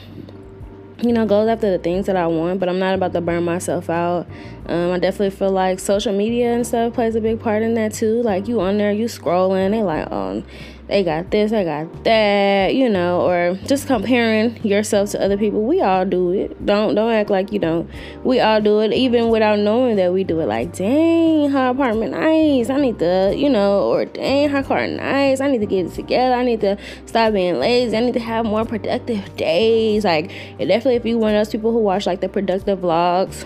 you 1.01 1.13
know, 1.13 1.27
goes 1.27 1.49
after 1.49 1.71
the 1.71 1.79
things 1.79 2.07
that 2.07 2.17
I 2.17 2.27
want, 2.27 2.59
but 2.59 2.69
I'm 2.69 2.79
not 2.79 2.95
about 2.95 3.13
to 3.13 3.21
burn 3.21 3.45
myself 3.45 3.89
out. 3.89 4.27
Um, 4.67 4.91
I 4.91 4.99
definitely 4.99 5.31
feel 5.31 5.51
like 5.51 5.79
social 5.79 6.13
media 6.13 6.53
and 6.53 6.67
stuff 6.67 6.95
plays 6.95 7.15
a 7.15 7.21
big 7.21 7.41
part 7.41 7.63
in 7.63 7.75
that 7.75 7.95
too. 7.95 8.23
Like 8.23 8.49
you 8.49 8.61
on 8.61 8.79
there, 8.79 8.93
you 8.93 9.07
scrolling, 9.07 9.71
they 9.71 9.83
like, 9.83 10.09
oh, 10.11 10.43
they 10.89 11.05
got 11.05 11.31
this, 11.31 11.53
I 11.53 11.65
got 11.65 12.05
that, 12.05 12.75
you 12.75 12.89
know, 12.89 13.21
or 13.21 13.59
just 13.67 13.87
comparing 13.87 14.57
yourself 14.65 15.11
to 15.11 15.23
other 15.23 15.37
people. 15.37 15.63
We 15.63 15.83
all 15.83 16.07
do 16.07 16.33
it. 16.33 16.65
Don't 16.65 16.95
don't 16.95 17.13
act 17.13 17.29
like 17.29 17.53
you 17.53 17.59
don't. 17.59 17.89
We 18.25 18.41
all 18.41 18.61
do 18.63 18.81
it, 18.81 18.93
even 18.95 19.29
without 19.29 19.59
knowing 19.59 19.97
that 19.97 20.13
we 20.15 20.25
do 20.25 20.41
it. 20.41 20.47
Like, 20.47 20.75
dang, 20.75 21.51
her 21.51 21.69
apartment 21.69 22.13
nice. 22.13 22.71
I 22.71 22.81
need 22.81 22.99
to, 23.01 23.35
you 23.37 23.51
know, 23.51 23.83
or 23.83 24.07
dang, 24.07 24.49
her 24.49 24.63
car 24.63 24.87
nice. 24.87 25.43
I 25.43 25.51
need 25.51 25.61
to 25.61 25.67
get 25.67 25.87
it 25.87 25.95
together. 25.95 26.35
I 26.35 26.43
need 26.43 26.63
to 26.63 26.79
stop 27.05 27.35
being 27.35 27.61
lazy. 27.61 27.95
I 27.95 28.01
need 28.01 28.15
to 28.15 28.21
have 28.21 28.47
more 28.47 28.65
productive 28.65 29.37
days. 29.37 30.05
Like, 30.05 30.31
definitely, 30.59 30.97
if 30.97 31.05
you 31.05 31.19
one 31.19 31.35
of 31.35 31.41
those 31.41 31.53
people 31.53 31.71
who 31.71 31.81
watch 31.81 32.07
like 32.07 32.23
the 32.23 32.31
productive 32.31 32.79
vlogs 32.79 33.45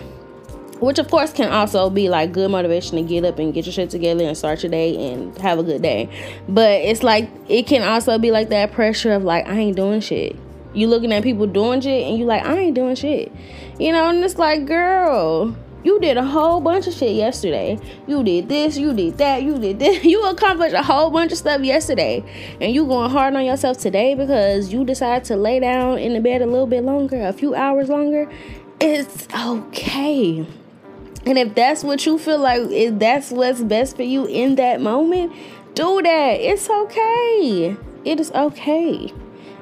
which 0.79 0.99
of 0.99 1.09
course 1.09 1.31
can 1.31 1.51
also 1.51 1.89
be 1.89 2.09
like 2.09 2.31
good 2.31 2.49
motivation 2.51 2.97
to 2.97 3.03
get 3.03 3.23
up 3.23 3.39
and 3.39 3.53
get 3.53 3.65
your 3.65 3.73
shit 3.73 3.89
together 3.89 4.23
and 4.23 4.37
start 4.37 4.63
your 4.63 4.71
day 4.71 5.11
and 5.11 5.37
have 5.37 5.59
a 5.59 5.63
good 5.63 5.81
day 5.81 6.09
but 6.47 6.81
it's 6.81 7.03
like 7.03 7.29
it 7.47 7.67
can 7.67 7.81
also 7.83 8.17
be 8.17 8.31
like 8.31 8.49
that 8.49 8.71
pressure 8.71 9.13
of 9.13 9.23
like 9.23 9.45
i 9.47 9.53
ain't 9.53 9.75
doing 9.75 9.99
shit 9.99 10.35
you 10.73 10.87
looking 10.87 11.13
at 11.13 11.23
people 11.23 11.45
doing 11.45 11.81
shit 11.81 12.07
and 12.07 12.17
you 12.17 12.25
like 12.25 12.43
i 12.45 12.57
ain't 12.57 12.75
doing 12.75 12.95
shit 12.95 13.31
you 13.79 13.91
know 13.91 14.09
and 14.09 14.23
it's 14.23 14.37
like 14.37 14.65
girl 14.65 15.55
you 15.83 15.99
did 15.99 16.15
a 16.15 16.23
whole 16.23 16.61
bunch 16.61 16.87
of 16.87 16.93
shit 16.93 17.13
yesterday. 17.15 17.77
You 18.07 18.23
did 18.23 18.47
this, 18.47 18.77
you 18.77 18.93
did 18.93 19.17
that, 19.17 19.43
you 19.43 19.57
did 19.57 19.79
this. 19.79 20.03
You 20.13 20.23
accomplished 20.25 20.73
a 20.73 20.81
whole 20.81 21.09
bunch 21.09 21.31
of 21.31 21.37
stuff 21.37 21.61
yesterday. 21.61 22.23
And 22.61 22.73
you 22.73 22.85
going 22.85 23.09
hard 23.09 23.35
on 23.35 23.45
yourself 23.45 23.79
today 23.79 24.15
because 24.15 24.71
you 24.71 24.85
decided 24.85 25.25
to 25.25 25.35
lay 25.35 25.59
down 25.59 25.97
in 25.97 26.13
the 26.13 26.21
bed 26.21 26.41
a 26.41 26.45
little 26.45 26.67
bit 26.67 26.83
longer, 26.83 27.21
a 27.21 27.33
few 27.33 27.53
hours 27.53 27.89
longer. 27.89 28.31
It's 28.79 29.27
okay. 29.35 30.45
And 31.25 31.37
if 31.37 31.55
that's 31.55 31.83
what 31.83 32.05
you 32.05 32.17
feel 32.17 32.39
like, 32.39 32.61
if 32.69 32.99
that's 32.99 33.31
what's 33.31 33.61
best 33.61 33.95
for 33.95 34.03
you 34.03 34.25
in 34.25 34.55
that 34.55 34.81
moment, 34.81 35.33
do 35.73 36.01
that. 36.01 36.33
It's 36.39 36.69
okay. 36.69 37.77
It 38.05 38.19
is 38.19 38.31
okay. 38.31 39.13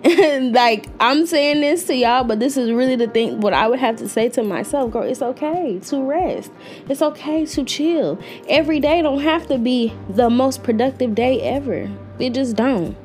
Like 0.52 0.88
I'm 1.00 1.28
saying 1.28 1.62
this 1.62 1.86
to 1.86 1.96
y'all, 1.96 2.24
but 2.24 2.40
this 2.40 2.58
is 2.58 2.72
really 2.72 2.96
the 2.96 3.08
thing 3.08 3.40
what 3.40 3.54
I 3.54 3.68
would 3.68 3.80
have 3.80 3.98
to 3.98 4.10
say 4.10 4.30
to 4.30 4.44
myself, 4.44 4.92
girl, 4.92 5.04
it's 5.04 5.22
okay 5.22 5.80
to 5.80 6.02
rest. 6.02 6.52
It's 6.90 7.04
okay 7.04 7.46
to 7.46 7.64
chill. 7.64 8.20
Every 8.50 8.80
day 8.80 9.04
don't 9.04 9.22
have 9.22 9.46
to 9.48 9.60
be 9.60 9.94
the 10.10 10.30
most 10.30 10.64
productive 10.64 11.14
day 11.14 11.40
ever. 11.42 11.90
It 12.18 12.34
just 12.34 12.56
don't. 12.56 12.98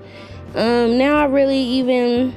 Um 0.54 0.96
now 0.96 1.18
I 1.18 1.26
really 1.26 1.58
even 1.58 2.34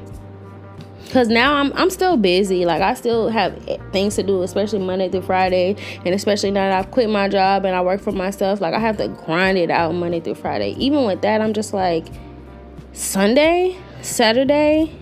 Cause 1.10 1.28
now 1.28 1.56
I'm 1.56 1.74
I'm 1.74 1.90
still 1.90 2.18
busy. 2.18 2.66
Like 2.66 2.84
I 2.84 2.94
still 2.94 3.30
have 3.30 3.58
things 3.92 4.16
to 4.18 4.24
do, 4.24 4.44
especially 4.44 4.78
Monday 4.78 5.10
through 5.10 5.24
Friday, 5.24 5.76
and 6.06 6.14
especially 6.14 6.52
now 6.52 6.70
that 6.70 6.78
I've 6.86 6.92
quit 6.92 7.10
my 7.10 7.28
job 7.28 7.66
and 7.66 7.76
I 7.76 7.82
work 7.82 8.00
for 8.00 8.12
myself. 8.12 8.62
Like 8.62 8.76
I 8.76 8.80
have 8.80 8.98
to 8.98 9.08
grind 9.08 9.58
it 9.58 9.72
out 9.72 9.96
Monday 9.96 10.20
through 10.20 10.36
Friday. 10.36 10.76
Even 10.78 11.06
with 11.06 11.22
that, 11.24 11.42
I'm 11.42 11.54
just 11.54 11.74
like 11.74 12.06
Sunday, 12.94 13.76
Saturday. 14.02 14.96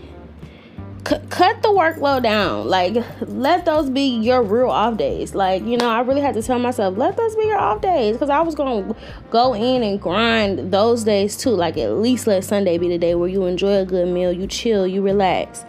C- 1.05 1.19
cut 1.29 1.61
the 1.61 1.69
workload 1.69 2.23
down. 2.23 2.69
Like 2.69 2.95
let 3.21 3.65
those 3.65 3.89
be 3.89 4.07
your 4.07 4.41
real 4.41 4.69
off 4.69 4.95
days. 4.95 5.35
Like 5.35 5.65
you 5.65 5.75
know, 5.75 5.89
I 5.89 5.99
really 6.01 6.21
had 6.21 6.35
to 6.35 6.41
tell 6.41 6.57
myself 6.57 6.97
let 6.97 7.17
those 7.17 7.35
be 7.35 7.47
your 7.47 7.59
off 7.59 7.81
days 7.81 8.13
because 8.13 8.29
I 8.29 8.39
was 8.39 8.55
gonna 8.55 8.95
go 9.29 9.53
in 9.53 9.83
and 9.83 9.99
grind 9.99 10.71
those 10.71 11.03
days 11.03 11.35
too. 11.35 11.49
Like 11.49 11.75
at 11.75 11.91
least 11.95 12.27
let 12.27 12.45
Sunday 12.45 12.77
be 12.77 12.87
the 12.87 12.97
day 12.97 13.13
where 13.13 13.27
you 13.27 13.43
enjoy 13.43 13.79
a 13.79 13.85
good 13.85 14.07
meal, 14.07 14.31
you 14.31 14.47
chill, 14.47 14.87
you 14.87 15.01
relax 15.01 15.65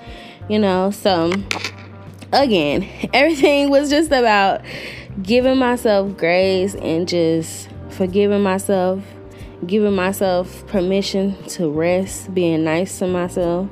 you 0.49 0.59
know 0.59 0.91
so 0.91 1.33
again 2.33 2.89
everything 3.13 3.71
was 3.71 3.91
just 3.91 4.09
about 4.09 4.61
giving 5.23 5.57
myself 5.57 6.17
grace 6.17 6.75
and 6.77 7.09
just 7.09 7.69
forgiving 7.91 8.43
myself 8.43 9.03
giving 9.67 9.95
myself 9.95 10.67
permission 10.69 11.43
to 11.45 11.69
rest 11.69 12.33
being 12.33 12.65
nice 12.65 12.99
to 12.99 13.07
myself 13.07 13.69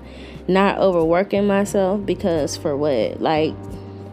not 0.49 0.79
overworking 0.79 1.47
myself 1.47 2.05
because 2.05 2.57
for 2.57 2.77
what? 2.77 3.21
Like 3.21 3.55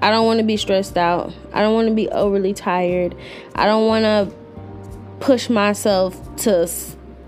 i 0.01 0.09
don't 0.09 0.25
want 0.25 0.39
to 0.39 0.45
be 0.45 0.57
stressed 0.57 0.97
out. 0.97 1.33
I 1.53 1.61
don't 1.61 1.73
want 1.73 1.87
to 1.87 1.93
be 1.93 2.09
overly 2.09 2.53
tired. 2.53 3.15
I 3.55 3.65
don't 3.65 3.87
want 3.87 4.03
to 4.03 4.35
push 5.19 5.49
myself 5.49 6.35
to 6.37 6.69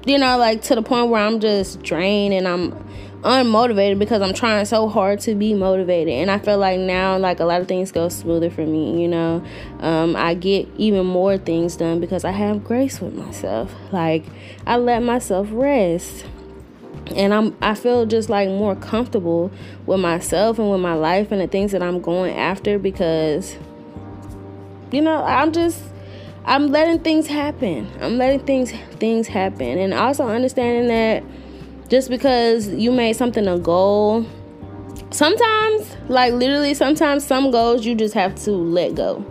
you 0.06 0.18
know 0.18 0.38
like 0.38 0.62
to 0.62 0.76
the 0.76 0.82
point 0.82 1.10
where 1.10 1.26
i'm 1.26 1.40
just 1.40 1.82
drained 1.82 2.34
and 2.34 2.46
i'm 2.46 2.74
unmotivated 3.26 3.98
because 3.98 4.22
I'm 4.22 4.34
trying 4.34 4.66
so 4.66 4.88
hard 4.88 5.20
to 5.22 5.34
be 5.34 5.54
motivated. 5.56 6.14
And 6.14 6.30
I 6.30 6.38
feel 6.38 6.60
like 6.60 6.80
now, 6.80 7.18
like 7.18 7.40
a 7.40 7.46
lot 7.46 7.60
of 7.60 7.68
things 7.68 7.92
go 7.92 8.08
smoother 8.08 8.52
for 8.52 8.66
me, 8.66 9.02
you 9.02 9.08
know. 9.08 9.44
Um, 9.80 10.16
I 10.16 10.36
get 10.36 10.68
even 10.78 11.08
more 11.08 11.38
things 11.38 11.76
done 11.76 12.00
because 12.00 12.24
I 12.24 12.32
have 12.32 12.64
grace 12.64 13.02
with 13.02 13.16
myself. 13.16 13.74
Like, 13.92 14.26
I 14.68 14.78
let 14.78 15.02
myself 15.02 15.48
rest. 15.52 16.26
And 17.16 17.34
I'm 17.34 17.56
I 17.62 17.76
feel 17.76 18.06
just 18.06 18.30
like 18.30 18.50
more 18.50 18.76
comfortable 18.76 19.52
with 19.86 20.00
myself 20.00 20.58
and 20.58 20.72
with 20.72 20.82
my 20.82 20.96
life 20.96 21.32
and 21.32 21.40
the 21.40 21.48
things 21.48 21.72
that 21.72 21.84
I'm 21.84 22.02
going 22.02 22.36
after 22.36 22.80
because 22.80 23.58
you 24.92 25.02
know, 25.02 25.24
I'm 25.24 25.52
just 25.52 25.84
I'm 26.46 26.68
letting 26.72 27.00
things 27.00 27.28
happen. 27.28 27.92
I'm 28.02 28.18
letting 28.18 28.40
things 28.46 28.72
things 28.98 29.28
happen 29.28 29.78
and 29.78 29.94
also 29.94 30.28
understanding 30.28 30.88
that 30.88 31.24
just 31.90 32.10
because 32.10 32.68
you 32.70 32.92
made 32.92 33.14
something 33.14 33.48
a 33.48 33.58
goal. 33.58 34.26
Sometimes 35.12 35.96
like 36.10 36.34
literally 36.34 36.74
sometimes 36.74 37.26
some 37.26 37.52
goals 37.52 37.86
you 37.86 37.96
just 37.96 38.14
have 38.14 38.36
to 38.44 38.52
let 38.52 38.96
go 38.96 39.24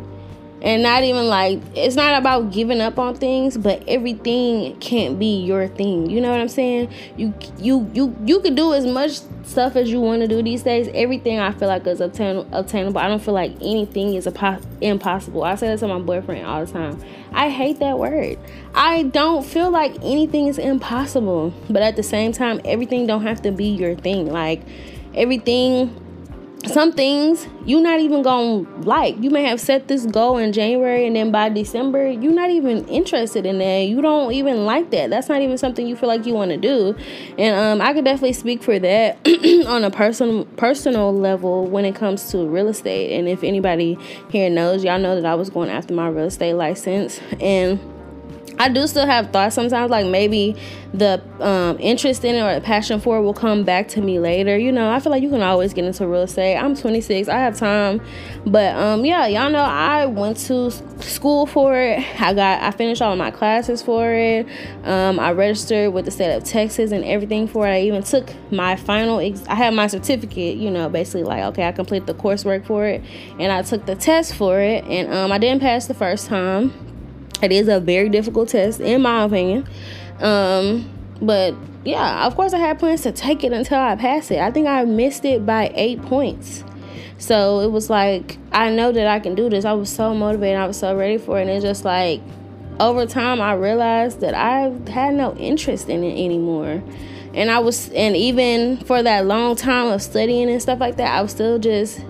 and 0.65 0.83
not 0.83 1.05
even 1.05 1.27
like 1.27 1.61
it's 1.75 1.95
not 1.95 2.19
about 2.19 2.51
giving 2.51 2.81
up 2.81 2.99
on 2.99 3.15
things 3.15 3.59
but 3.59 3.85
everything 3.87 4.75
can't 4.81 5.19
be 5.19 5.45
your 5.45 5.69
thing. 5.69 6.09
You 6.09 6.23
know 6.23 6.31
what 6.31 6.41
i'm 6.41 6.49
saying? 6.49 6.93
You 7.17 7.35
you 7.59 7.89
you 7.93 8.17
you 8.25 8.41
can 8.41 8.55
do 8.55 8.73
as 8.73 8.87
much 8.87 9.21
stuff 9.45 9.77
as 9.77 9.91
you 9.91 10.01
want 10.01 10.23
to 10.23 10.27
do 10.27 10.43
these 10.43 10.63
days. 10.63 10.89
Everything 10.95 11.39
i 11.39 11.53
feel 11.53 11.69
like 11.69 11.87
is 11.87 12.01
obtain- 12.01 12.49
attainable. 12.51 12.99
I 12.99 13.09
don't 13.09 13.23
feel 13.23 13.35
like 13.35 13.53
anything 13.57 14.15
is 14.15 14.27
po- 14.35 14.59
impossible. 14.81 15.45
I 15.45 15.55
say 15.57 15.69
that 15.69 15.81
to 15.81 15.89
my 15.89 15.99
boyfriend 15.99 16.47
all 16.47 16.65
the 16.65 16.73
time. 16.73 16.99
I 17.33 17.51
hate 17.51 17.79
that 17.81 17.99
word. 17.99 18.39
I 18.75 19.03
don't 19.03 19.45
feel 19.45 19.71
like 19.71 19.95
anything 19.97 20.49
is 20.49 20.57
impossible 20.57 21.53
but 21.69 21.83
at 21.83 21.97
the 21.97 22.03
same 22.03 22.33
time 22.33 22.63
everything 22.65 23.07
don't 23.07 23.23
have 23.23 23.43
to 23.43 23.53
be 23.53 23.67
your 23.67 23.97
thing. 23.97 24.33
Like 24.33 24.63
everything 25.15 26.01
some 26.67 26.93
things 26.93 27.47
you're 27.67 27.83
not 27.83 28.01
even 28.01 28.23
gonna 28.23 28.69
like. 28.81 29.21
You 29.23 29.31
may 29.31 29.45
have 29.45 29.61
set 29.61 29.89
this 29.89 30.07
goal 30.07 30.39
in 30.39 30.53
January 30.53 31.07
and 31.07 31.17
then 31.17 31.31
by 31.31 31.49
December, 31.49 32.11
you're 32.11 32.33
not 32.33 32.51
even 32.51 32.87
interested 32.89 33.47
in 33.47 33.59
that. 33.59 33.81
You 33.87 34.01
don't 34.01 34.33
even 34.33 34.65
like 34.65 34.91
that. 34.91 35.11
That's 35.11 35.29
not 35.29 35.41
even 35.41 35.59
something 35.59 35.87
you 35.87 35.97
feel 35.97 36.09
like 36.09 36.27
you 36.27 36.35
want 36.35 36.51
to 36.51 36.57
do. 36.57 36.95
And 37.39 37.57
um, 37.57 37.87
I 37.87 37.93
could 37.93 38.05
definitely 38.05 38.35
speak 38.35 38.63
for 38.63 38.79
that 38.79 39.19
on 39.67 39.85
a 39.85 39.91
personal 39.91 40.45
personal 40.57 41.13
level 41.15 41.67
when 41.67 41.85
it 41.85 41.95
comes 41.95 42.31
to 42.31 42.47
real 42.47 42.69
estate. 42.69 43.19
And 43.19 43.29
if 43.29 43.43
anybody 43.43 43.99
here 44.31 44.51
knows, 44.51 44.85
y'all 44.85 44.99
know 44.99 45.15
that 45.15 45.27
I 45.27 45.35
was 45.35 45.51
going 45.51 45.71
after 45.71 45.95
my 45.95 46.09
real 46.09 46.27
estate 46.27 46.55
license 46.55 47.21
and 47.41 47.79
I 48.59 48.69
do 48.69 48.87
still 48.87 49.07
have 49.07 49.31
thoughts 49.31 49.55
sometimes, 49.55 49.91
like 49.91 50.07
maybe 50.07 50.57
the 50.93 51.21
um, 51.41 51.77
interest 51.81 52.25
in 52.25 52.37
it 52.37 52.41
or 52.41 52.55
the 52.55 52.61
passion 52.61 53.01
for 53.01 53.17
it 53.19 53.23
will 53.23 53.35
come 53.35 53.65
back 53.65 53.89
to 53.89 54.01
me 54.01 54.21
later. 54.21 54.57
You 54.57 54.71
know, 54.71 54.91
I 54.91 55.01
feel 55.01 55.11
like 55.11 55.23
you 55.23 55.29
can 55.29 55.43
always 55.43 55.75
get 55.75 55.85
into 55.85 56.07
real 56.07 56.23
estate. 56.23 56.57
I'm 56.57 56.77
26, 56.77 57.29
I 57.29 57.39
have 57.39 57.59
time, 57.59 58.01
but 58.47 58.77
um, 58.77 59.05
yeah, 59.05 59.27
y'all 59.27 59.51
know 59.51 59.59
I 59.59 60.07
went 60.07 60.37
to 60.47 60.71
school 61.03 61.47
for 61.47 61.77
it. 61.77 61.99
I 62.21 62.33
got, 62.33 62.63
I 62.63 62.71
finished 62.71 63.03
all 63.03 63.13
of 63.13 63.19
my 63.19 63.33
classes 63.33 63.83
for 63.83 64.13
it. 64.13 64.47
Um, 64.85 65.19
I 65.19 65.33
registered 65.33 65.93
with 65.93 66.05
the 66.05 66.13
state 66.13 66.35
of 66.35 66.45
Texas 66.45 66.93
and 66.93 67.05
everything 67.05 67.49
for 67.49 67.67
it. 67.67 67.73
I 67.73 67.81
even 67.83 68.05
took 68.05 68.33
my 68.53 68.77
final. 68.77 69.19
Ex- 69.19 69.47
I 69.49 69.57
had 69.57 69.75
my 69.75 69.89
certificate. 69.89 70.59
You 70.59 70.71
know, 70.71 70.89
basically 70.89 71.25
like 71.25 71.43
okay, 71.45 71.67
I 71.67 71.73
completed 71.73 72.07
the 72.07 72.15
coursework 72.15 72.67
for 72.67 72.87
it, 72.87 73.03
and 73.41 73.51
I 73.51 73.63
took 73.63 73.85
the 73.87 73.97
test 73.97 74.35
for 74.35 74.61
it, 74.61 74.85
and 74.85 75.13
um, 75.13 75.33
I 75.33 75.39
didn't 75.39 75.61
pass 75.61 75.87
the 75.87 75.95
first 75.95 76.27
time 76.27 76.84
it 77.43 77.53
is 77.53 77.69
a 77.69 77.81
very 77.81 78.09
difficult 78.09 78.49
test, 78.49 78.81
in 78.81 79.03
my 79.03 79.25
opinion. 79.25 79.67
Um, 80.21 80.91
but 81.21 81.55
yeah, 81.85 82.27
of 82.27 82.35
course, 82.35 82.53
I 82.55 82.59
had 82.59 82.79
plans 82.79 83.03
to 83.03 83.13
take 83.13 83.45
it 83.45 83.53
until 83.53 83.79
I 83.79 83.97
pass 83.97 84.31
it. 84.31 84.39
I 84.39 84.51
think 84.51 84.67
I 84.67 84.85
missed 84.85 85.25
it 85.25 85.45
by 85.45 85.73
eight 85.75 86.01
points. 86.03 86.65
So 87.19 87.61
it 87.61 87.71
was 87.71 87.91
like, 87.91 88.39
I 88.53 88.71
know 88.71 88.93
that 88.93 89.07
I 89.07 89.21
can 89.21 89.35
do 89.35 89.49
this. 89.49 89.65
I 89.65 89.73
was 89.73 89.91
so 89.91 90.15
motivated. 90.15 90.59
I 90.59 90.67
was 90.67 90.79
so 90.79 90.97
ready 90.97 91.19
for 91.19 91.39
it. 91.39 91.43
And 91.43 91.51
it's 91.51 91.65
just 91.65 91.85
like, 91.85 92.21
over 92.81 93.07
time, 93.07 93.41
I 93.41 93.55
realized 93.55 94.21
that 94.21 94.35
I 94.35 94.71
had 94.91 95.15
no 95.15 95.35
interest 95.37 95.89
in 95.89 96.03
it 96.03 96.13
anymore. 96.13 96.83
And 97.35 97.51
I 97.51 97.59
was, 97.59 97.91
and 97.91 98.17
even 98.17 98.79
for 98.79 99.03
that 99.03 99.27
long 99.27 99.57
time 99.57 99.89
of 99.89 100.03
studying 100.03 100.51
and 100.51 100.61
stuff 100.61 100.81
like 100.81 100.97
that, 100.97 101.17
I 101.17 101.23
was 101.23 101.31
still 101.31 101.59
just 101.59 102.01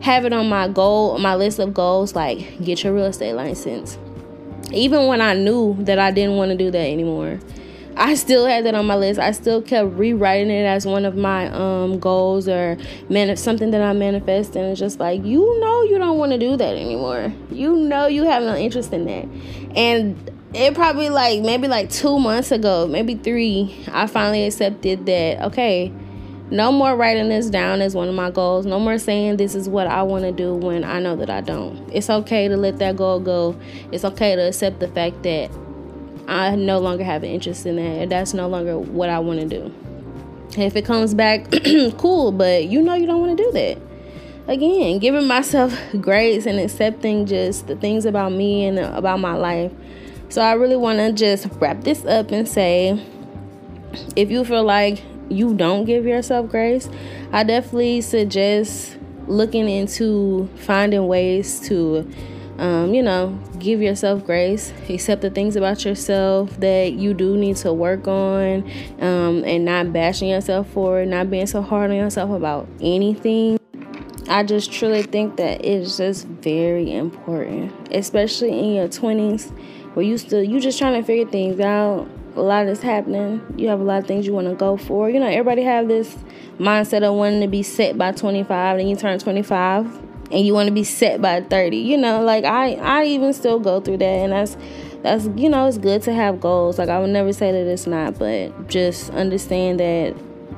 have 0.00 0.24
it 0.24 0.32
on 0.32 0.48
my 0.48 0.68
goal, 0.68 1.18
my 1.18 1.34
list 1.34 1.58
of 1.58 1.74
goals, 1.74 2.14
like 2.14 2.62
get 2.62 2.84
your 2.84 2.92
real 2.92 3.06
estate 3.06 3.34
license 3.34 3.98
even 4.72 5.06
when 5.06 5.20
I 5.20 5.34
knew 5.34 5.76
that 5.80 5.98
I 5.98 6.10
didn't 6.10 6.36
want 6.36 6.50
to 6.50 6.56
do 6.56 6.70
that 6.70 6.86
anymore, 6.86 7.40
I 7.96 8.14
still 8.14 8.46
had 8.46 8.64
that 8.66 8.74
on 8.74 8.86
my 8.86 8.96
list. 8.96 9.20
I 9.20 9.30
still 9.30 9.62
kept 9.62 9.90
rewriting 9.92 10.50
it 10.50 10.64
as 10.64 10.84
one 10.84 11.04
of 11.04 11.16
my 11.16 11.46
um, 11.50 11.98
goals 12.00 12.48
or 12.48 12.76
man, 13.08 13.36
something 13.36 13.70
that 13.70 13.82
I 13.82 13.92
manifest. 13.92 14.56
And 14.56 14.66
it's 14.66 14.80
just 14.80 14.98
like, 14.98 15.24
you 15.24 15.60
know, 15.60 15.82
you 15.82 15.98
don't 15.98 16.18
want 16.18 16.32
to 16.32 16.38
do 16.38 16.56
that 16.56 16.76
anymore. 16.76 17.32
You 17.50 17.76
know, 17.76 18.06
you 18.06 18.24
have 18.24 18.42
no 18.42 18.56
interest 18.56 18.92
in 18.92 19.04
that. 19.06 19.28
And 19.76 20.30
it 20.54 20.74
probably 20.74 21.08
like 21.10 21.42
maybe 21.42 21.68
like 21.68 21.90
two 21.90 22.18
months 22.18 22.50
ago, 22.50 22.86
maybe 22.88 23.14
three, 23.14 23.74
I 23.92 24.06
finally 24.06 24.44
accepted 24.44 25.06
that, 25.06 25.42
okay, 25.46 25.92
no 26.50 26.70
more 26.70 26.94
writing 26.94 27.30
this 27.30 27.48
down 27.48 27.80
as 27.80 27.94
one 27.94 28.08
of 28.08 28.14
my 28.14 28.30
goals. 28.30 28.66
No 28.66 28.78
more 28.78 28.98
saying 28.98 29.38
this 29.38 29.54
is 29.54 29.68
what 29.68 29.86
I 29.86 30.02
want 30.02 30.24
to 30.24 30.32
do 30.32 30.54
when 30.54 30.84
I 30.84 31.00
know 31.00 31.16
that 31.16 31.30
I 31.30 31.40
don't. 31.40 31.88
It's 31.92 32.10
okay 32.10 32.48
to 32.48 32.56
let 32.56 32.78
that 32.78 32.96
goal 32.96 33.18
go. 33.18 33.58
It's 33.92 34.04
okay 34.04 34.36
to 34.36 34.48
accept 34.48 34.80
the 34.80 34.88
fact 34.88 35.22
that 35.22 35.50
I 36.28 36.54
no 36.54 36.78
longer 36.78 37.02
have 37.02 37.22
an 37.22 37.30
interest 37.30 37.64
in 37.66 37.76
that. 37.76 38.10
That's 38.10 38.34
no 38.34 38.46
longer 38.46 38.78
what 38.78 39.08
I 39.08 39.18
want 39.18 39.40
to 39.40 39.48
do. 39.48 39.74
if 40.60 40.76
it 40.76 40.84
comes 40.84 41.14
back, 41.14 41.50
cool, 41.96 42.30
but 42.30 42.64
you 42.64 42.82
know 42.82 42.94
you 42.94 43.06
don't 43.06 43.20
want 43.20 43.36
to 43.36 43.42
do 43.42 43.52
that. 43.52 43.78
Again, 44.46 44.98
giving 44.98 45.26
myself 45.26 45.74
grace 46.00 46.44
and 46.44 46.60
accepting 46.60 47.24
just 47.24 47.66
the 47.66 47.76
things 47.76 48.04
about 48.04 48.32
me 48.32 48.66
and 48.66 48.78
about 48.78 49.18
my 49.18 49.34
life. 49.34 49.72
So 50.28 50.42
I 50.42 50.52
really 50.52 50.76
want 50.76 50.98
to 50.98 51.12
just 51.12 51.46
wrap 51.58 51.84
this 51.84 52.04
up 52.04 52.30
and 52.30 52.46
say 52.46 53.02
if 54.16 54.30
you 54.30 54.44
feel 54.44 54.64
like 54.64 55.02
you 55.28 55.54
don't 55.54 55.84
give 55.84 56.04
yourself 56.06 56.50
grace, 56.50 56.88
I 57.32 57.44
definitely 57.44 58.00
suggest 58.00 58.98
looking 59.26 59.68
into 59.68 60.48
finding 60.56 61.06
ways 61.06 61.60
to 61.68 62.10
um, 62.58 62.94
you 62.94 63.02
know, 63.02 63.36
give 63.58 63.82
yourself 63.82 64.24
grace, 64.24 64.72
accept 64.88 65.22
the 65.22 65.30
things 65.30 65.56
about 65.56 65.84
yourself 65.84 66.58
that 66.60 66.92
you 66.92 67.12
do 67.12 67.36
need 67.36 67.56
to 67.56 67.72
work 67.72 68.06
on, 68.06 68.70
um, 69.00 69.42
and 69.44 69.64
not 69.64 69.92
bashing 69.92 70.28
yourself 70.28 70.68
for 70.70 71.00
it, 71.00 71.06
not 71.06 71.30
being 71.30 71.46
so 71.46 71.62
hard 71.62 71.90
on 71.90 71.96
yourself 71.96 72.30
about 72.30 72.68
anything. 72.80 73.58
I 74.28 74.42
just 74.44 74.72
truly 74.72 75.02
think 75.02 75.36
that 75.36 75.64
it's 75.64 75.96
just 75.96 76.26
very 76.26 76.94
important, 76.94 77.72
especially 77.92 78.56
in 78.56 78.74
your 78.74 78.88
20s 78.88 79.52
where 79.94 80.04
you 80.04 80.18
still 80.18 80.42
you 80.42 80.60
just 80.60 80.78
trying 80.78 81.00
to 81.00 81.06
figure 81.06 81.26
things 81.30 81.60
out. 81.60 82.08
A 82.36 82.40
lot 82.40 82.66
is 82.66 82.82
happening. 82.82 83.42
You 83.56 83.68
have 83.68 83.80
a 83.80 83.84
lot 83.84 83.98
of 83.98 84.06
things 84.06 84.26
you 84.26 84.32
want 84.32 84.48
to 84.48 84.54
go 84.54 84.76
for. 84.76 85.08
You 85.08 85.20
know, 85.20 85.26
everybody 85.26 85.62
have 85.62 85.88
this 85.88 86.16
mindset 86.58 87.02
of 87.02 87.14
wanting 87.14 87.40
to 87.42 87.48
be 87.48 87.62
set 87.62 87.96
by 87.96 88.12
25, 88.12 88.78
and 88.78 88.90
you 88.90 88.96
turn 88.96 89.18
25 89.18 90.04
and 90.30 90.46
you 90.46 90.54
want 90.54 90.66
to 90.66 90.72
be 90.72 90.84
set 90.84 91.20
by 91.20 91.40
30 91.42 91.76
you 91.76 91.96
know 91.96 92.22
like 92.22 92.44
i 92.44 92.72
i 92.74 93.04
even 93.04 93.32
still 93.32 93.58
go 93.60 93.80
through 93.80 93.98
that 93.98 94.06
and 94.06 94.32
that's 94.32 94.56
that's 95.02 95.28
you 95.36 95.48
know 95.48 95.66
it's 95.66 95.78
good 95.78 96.00
to 96.02 96.12
have 96.12 96.40
goals 96.40 96.78
like 96.78 96.88
i 96.88 96.98
would 96.98 97.10
never 97.10 97.32
say 97.32 97.52
that 97.52 97.66
it's 97.66 97.86
not 97.86 98.18
but 98.18 98.68
just 98.68 99.10
understand 99.10 99.78
that 99.78 100.14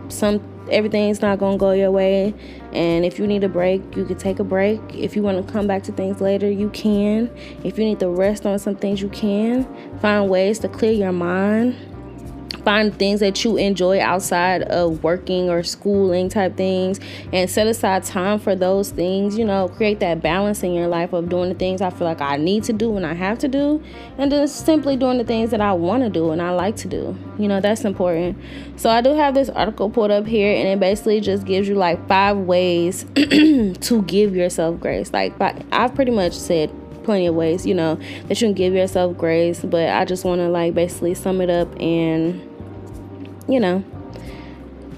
some 0.08 0.40
everything's 0.70 1.20
not 1.20 1.38
gonna 1.38 1.56
go 1.56 1.72
your 1.72 1.90
way 1.90 2.32
and 2.76 3.06
if 3.06 3.18
you 3.18 3.26
need 3.26 3.42
a 3.42 3.48
break 3.48 3.96
you 3.96 4.04
can 4.04 4.18
take 4.18 4.38
a 4.38 4.44
break. 4.44 4.80
If 4.94 5.16
you 5.16 5.22
want 5.22 5.44
to 5.44 5.52
come 5.52 5.66
back 5.66 5.82
to 5.84 5.92
things 5.92 6.20
later 6.20 6.50
you 6.50 6.68
can. 6.70 7.34
If 7.64 7.78
you 7.78 7.84
need 7.84 8.00
to 8.00 8.08
rest 8.08 8.44
on 8.44 8.58
some 8.58 8.76
things 8.76 9.00
you 9.00 9.08
can. 9.08 9.66
Find 10.00 10.28
ways 10.28 10.58
to 10.60 10.68
clear 10.68 10.92
your 10.92 11.12
mind 11.12 11.74
find 12.66 12.92
things 12.98 13.20
that 13.20 13.44
you 13.44 13.56
enjoy 13.56 14.00
outside 14.00 14.62
of 14.62 15.04
working 15.04 15.48
or 15.48 15.62
schooling 15.62 16.28
type 16.28 16.56
things 16.56 16.98
and 17.32 17.48
set 17.48 17.64
aside 17.68 18.02
time 18.02 18.40
for 18.40 18.56
those 18.56 18.90
things 18.90 19.38
you 19.38 19.44
know 19.44 19.68
create 19.68 20.00
that 20.00 20.20
balance 20.20 20.64
in 20.64 20.74
your 20.74 20.88
life 20.88 21.12
of 21.12 21.28
doing 21.28 21.48
the 21.48 21.54
things 21.54 21.80
i 21.80 21.88
feel 21.90 22.08
like 22.08 22.20
i 22.20 22.36
need 22.36 22.64
to 22.64 22.72
do 22.72 22.96
and 22.96 23.06
i 23.06 23.14
have 23.14 23.38
to 23.38 23.46
do 23.46 23.80
and 24.18 24.32
then 24.32 24.48
simply 24.48 24.96
doing 24.96 25.16
the 25.16 25.22
things 25.22 25.52
that 25.52 25.60
i 25.60 25.72
want 25.72 26.02
to 26.02 26.10
do 26.10 26.32
and 26.32 26.42
i 26.42 26.50
like 26.50 26.74
to 26.74 26.88
do 26.88 27.16
you 27.38 27.46
know 27.46 27.60
that's 27.60 27.84
important 27.84 28.36
so 28.74 28.90
i 28.90 29.00
do 29.00 29.14
have 29.14 29.32
this 29.32 29.48
article 29.50 29.88
pulled 29.88 30.10
up 30.10 30.26
here 30.26 30.52
and 30.52 30.66
it 30.66 30.80
basically 30.80 31.20
just 31.20 31.46
gives 31.46 31.68
you 31.68 31.76
like 31.76 32.04
five 32.08 32.36
ways 32.36 33.06
to 33.14 34.02
give 34.08 34.34
yourself 34.34 34.80
grace 34.80 35.12
like 35.12 35.32
i've 35.70 35.94
pretty 35.94 36.10
much 36.10 36.32
said 36.32 36.68
plenty 37.04 37.28
of 37.28 37.36
ways, 37.36 37.64
you 37.64 37.72
know, 37.72 37.94
that 38.26 38.40
you 38.40 38.48
can 38.48 38.52
give 38.52 38.74
yourself 38.74 39.16
grace. 39.16 39.60
But 39.60 39.90
I 39.90 40.04
just 40.04 40.24
want 40.24 40.40
to 40.40 40.48
like 40.48 40.74
basically 40.74 41.14
sum 41.14 41.40
it 41.40 41.48
up 41.48 41.68
and 41.80 42.55
you 43.48 43.60
know, 43.60 43.84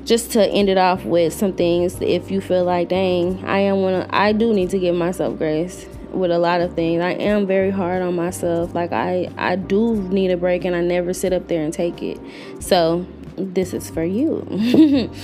just 0.04 0.32
to 0.32 0.46
end 0.46 0.68
it 0.68 0.78
off 0.78 1.04
with 1.04 1.32
some 1.32 1.52
things 1.52 2.00
if 2.00 2.30
you 2.30 2.40
feel 2.40 2.64
like 2.64 2.88
dang 2.88 3.44
i 3.44 3.58
am 3.58 3.82
one 3.82 4.06
i 4.08 4.32
do 4.32 4.54
need 4.54 4.70
to 4.70 4.78
give 4.78 4.94
myself 4.94 5.36
grace 5.36 5.84
with 6.12 6.30
a 6.30 6.38
lot 6.38 6.60
of 6.60 6.74
things. 6.74 7.02
I 7.02 7.12
am 7.12 7.46
very 7.46 7.70
hard 7.70 8.02
on 8.02 8.16
myself. 8.16 8.74
Like 8.74 8.92
i 8.92 9.30
i 9.36 9.56
do 9.56 9.94
need 9.94 10.30
a 10.30 10.36
break 10.36 10.64
and 10.64 10.74
i 10.74 10.80
never 10.80 11.12
sit 11.12 11.32
up 11.32 11.48
there 11.48 11.62
and 11.62 11.72
take 11.72 12.02
it. 12.02 12.18
So 12.60 13.06
this 13.36 13.72
is 13.72 13.90
for 13.90 14.04
you. 14.04 15.10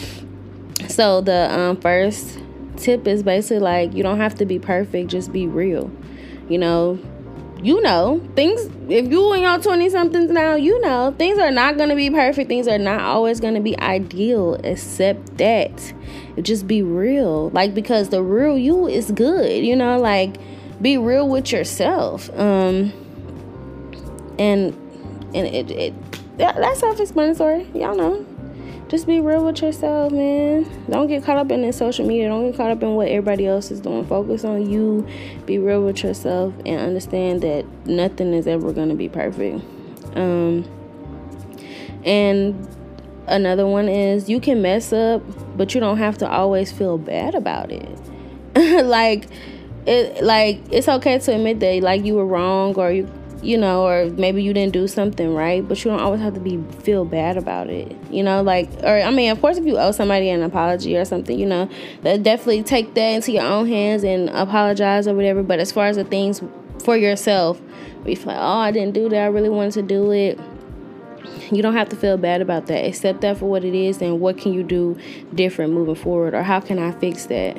So 0.88 1.22
the 1.22 1.50
um, 1.56 1.80
first 1.80 2.38
tip 2.76 3.06
is 3.06 3.22
basically 3.22 3.60
like 3.60 3.94
you 3.94 4.02
don't 4.02 4.18
have 4.18 4.34
to 4.34 4.44
be 4.44 4.58
perfect 4.58 5.08
just 5.08 5.32
be 5.32 5.46
real. 5.46 5.90
You 6.48 6.58
know 6.58 6.98
you 7.64 7.80
know 7.80 8.22
things 8.36 8.68
if 8.90 9.10
you 9.10 9.32
in 9.32 9.40
your 9.40 9.58
20 9.58 9.88
somethings 9.88 10.30
now 10.30 10.54
you 10.54 10.78
know 10.82 11.14
things 11.16 11.38
are 11.38 11.50
not 11.50 11.78
going 11.78 11.88
to 11.88 11.96
be 11.96 12.10
perfect. 12.10 12.48
Things 12.48 12.68
are 12.68 12.78
not 12.78 13.00
always 13.00 13.40
going 13.40 13.54
to 13.54 13.60
be 13.60 13.78
ideal 13.80 14.54
except 14.62 15.38
that 15.38 15.94
just 16.42 16.66
be 16.66 16.82
real. 16.82 17.48
Like 17.50 17.74
because 17.74 18.10
the 18.10 18.22
real 18.22 18.58
you 18.58 18.86
is 18.86 19.10
good 19.10 19.64
you 19.64 19.74
know 19.74 19.98
like 19.98 20.36
be 20.82 20.98
real 20.98 21.28
with 21.28 21.50
yourself. 21.50 22.28
Um 22.38 22.92
and 24.38 24.74
and 25.34 25.46
it, 25.46 25.70
it 25.70 26.12
that, 26.38 26.56
that's 26.56 26.80
self-explanatory. 26.80 27.68
Y'all 27.74 27.96
know 27.96 28.26
just 28.94 29.08
be 29.08 29.20
real 29.20 29.44
with 29.44 29.60
yourself, 29.60 30.12
man. 30.12 30.70
Don't 30.88 31.08
get 31.08 31.24
caught 31.24 31.36
up 31.36 31.50
in 31.50 31.62
the 31.62 31.72
social 31.72 32.06
media. 32.06 32.28
Don't 32.28 32.48
get 32.48 32.56
caught 32.56 32.70
up 32.70 32.80
in 32.80 32.94
what 32.94 33.08
everybody 33.08 33.44
else 33.44 33.72
is 33.72 33.80
doing. 33.80 34.06
Focus 34.06 34.44
on 34.44 34.70
you. 34.70 35.04
Be 35.46 35.58
real 35.58 35.82
with 35.82 36.04
yourself 36.04 36.54
and 36.64 36.80
understand 36.80 37.42
that 37.42 37.66
nothing 37.86 38.32
is 38.32 38.46
ever 38.46 38.72
going 38.72 38.90
to 38.90 38.94
be 38.94 39.08
perfect. 39.08 39.64
Um, 40.14 40.64
and 42.04 42.68
another 43.26 43.66
one 43.66 43.88
is 43.88 44.28
you 44.28 44.38
can 44.38 44.62
mess 44.62 44.92
up, 44.92 45.22
but 45.56 45.74
you 45.74 45.80
don't 45.80 45.98
have 45.98 46.16
to 46.18 46.30
always 46.30 46.70
feel 46.70 46.96
bad 46.96 47.34
about 47.34 47.72
it. 47.72 47.98
like 48.84 49.26
it 49.86 50.22
like 50.22 50.60
it's 50.70 50.88
okay 50.88 51.18
to 51.18 51.34
admit 51.34 51.58
that 51.58 51.82
like 51.82 52.04
you 52.04 52.14
were 52.14 52.24
wrong 52.24 52.76
or 52.76 52.92
you 52.92 53.10
you 53.44 53.58
know, 53.58 53.86
or 53.86 54.06
maybe 54.10 54.42
you 54.42 54.54
didn't 54.54 54.72
do 54.72 54.88
something 54.88 55.34
right, 55.34 55.66
but 55.66 55.84
you 55.84 55.90
don't 55.90 56.00
always 56.00 56.20
have 56.20 56.34
to 56.34 56.40
be 56.40 56.62
feel 56.80 57.04
bad 57.04 57.36
about 57.36 57.68
it. 57.68 57.94
You 58.10 58.22
know, 58.22 58.42
like 58.42 58.70
or 58.82 59.00
I 59.00 59.10
mean, 59.10 59.30
of 59.30 59.40
course 59.40 59.58
if 59.58 59.66
you 59.66 59.78
owe 59.78 59.92
somebody 59.92 60.30
an 60.30 60.42
apology 60.42 60.96
or 60.96 61.04
something, 61.04 61.38
you 61.38 61.46
know, 61.46 61.68
that 62.02 62.22
definitely 62.22 62.62
take 62.62 62.94
that 62.94 63.08
into 63.08 63.32
your 63.32 63.44
own 63.44 63.68
hands 63.68 64.02
and 64.02 64.30
apologize 64.30 65.06
or 65.06 65.14
whatever. 65.14 65.42
But 65.42 65.58
as 65.60 65.72
far 65.72 65.86
as 65.86 65.96
the 65.96 66.04
things 66.04 66.42
for 66.82 66.96
yourself, 66.96 67.60
we 68.04 68.14
feel 68.14 68.28
like, 68.28 68.38
oh, 68.38 68.58
I 68.58 68.70
didn't 68.70 68.94
do 68.94 69.08
that, 69.10 69.22
I 69.22 69.26
really 69.26 69.50
wanted 69.50 69.72
to 69.72 69.82
do 69.82 70.10
it. 70.10 70.38
You 71.52 71.60
don't 71.62 71.74
have 71.74 71.90
to 71.90 71.96
feel 71.96 72.16
bad 72.16 72.40
about 72.40 72.66
that. 72.68 72.86
Accept 72.86 73.20
that 73.20 73.36
for 73.36 73.50
what 73.50 73.64
it 73.64 73.74
is 73.74 74.00
and 74.00 74.20
what 74.20 74.38
can 74.38 74.54
you 74.54 74.62
do 74.62 74.96
different 75.34 75.74
moving 75.74 75.94
forward 75.94 76.32
or 76.32 76.42
how 76.42 76.60
can 76.60 76.78
I 76.78 76.92
fix 76.92 77.26
that? 77.26 77.58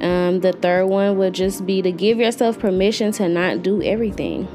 Um, 0.00 0.40
the 0.40 0.52
third 0.52 0.86
one 0.86 1.16
would 1.16 1.32
just 1.32 1.64
be 1.64 1.80
to 1.80 1.90
give 1.90 2.18
yourself 2.18 2.58
permission 2.58 3.12
to 3.12 3.28
not 3.28 3.62
do 3.62 3.82
everything 3.82 4.46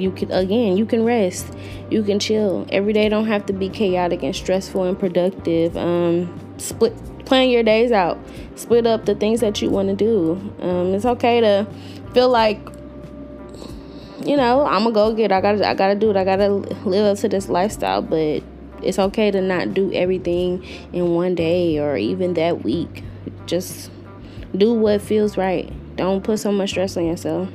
you 0.00 0.10
can 0.10 0.30
again 0.32 0.76
you 0.76 0.86
can 0.86 1.04
rest. 1.04 1.52
You 1.90 2.02
can 2.02 2.18
chill. 2.18 2.66
Every 2.70 2.92
day 2.92 3.08
don't 3.08 3.26
have 3.26 3.46
to 3.46 3.52
be 3.52 3.68
chaotic 3.68 4.22
and 4.22 4.34
stressful 4.34 4.84
and 4.84 4.98
productive. 4.98 5.76
Um 5.76 6.54
split 6.58 6.94
plan 7.24 7.50
your 7.50 7.62
days 7.62 7.92
out. 7.92 8.18
Split 8.56 8.86
up 8.86 9.04
the 9.04 9.14
things 9.14 9.40
that 9.40 9.60
you 9.60 9.70
want 9.70 9.88
to 9.88 9.94
do. 9.94 10.32
Um 10.60 10.94
it's 10.94 11.04
okay 11.04 11.40
to 11.40 11.66
feel 12.12 12.28
like 12.28 12.60
you 14.24 14.36
know 14.36 14.66
i'm 14.66 14.82
gonna 14.82 14.92
go 14.92 15.14
get 15.14 15.30
i 15.30 15.40
gotta 15.40 15.66
i 15.66 15.74
gotta 15.74 15.94
do 15.94 16.10
it. 16.10 16.16
I 16.16 16.24
gotta 16.24 16.48
live 16.48 17.04
up 17.06 17.18
to 17.18 17.28
this 17.28 17.48
lifestyle 17.48 18.02
but 18.02 18.42
it's 18.82 18.98
okay 18.98 19.30
to 19.30 19.40
not 19.40 19.74
do 19.74 19.92
everything 19.92 20.64
in 20.92 21.14
one 21.14 21.34
day 21.34 21.78
or 21.78 21.96
even 21.96 22.34
that 22.34 22.62
week. 22.64 23.02
Just 23.46 23.90
do 24.56 24.72
what 24.72 25.02
feels 25.02 25.36
right. 25.36 25.72
Don't 25.96 26.22
put 26.22 26.38
so 26.38 26.52
much 26.52 26.70
stress 26.70 26.96
on 26.96 27.06
yourself 27.06 27.48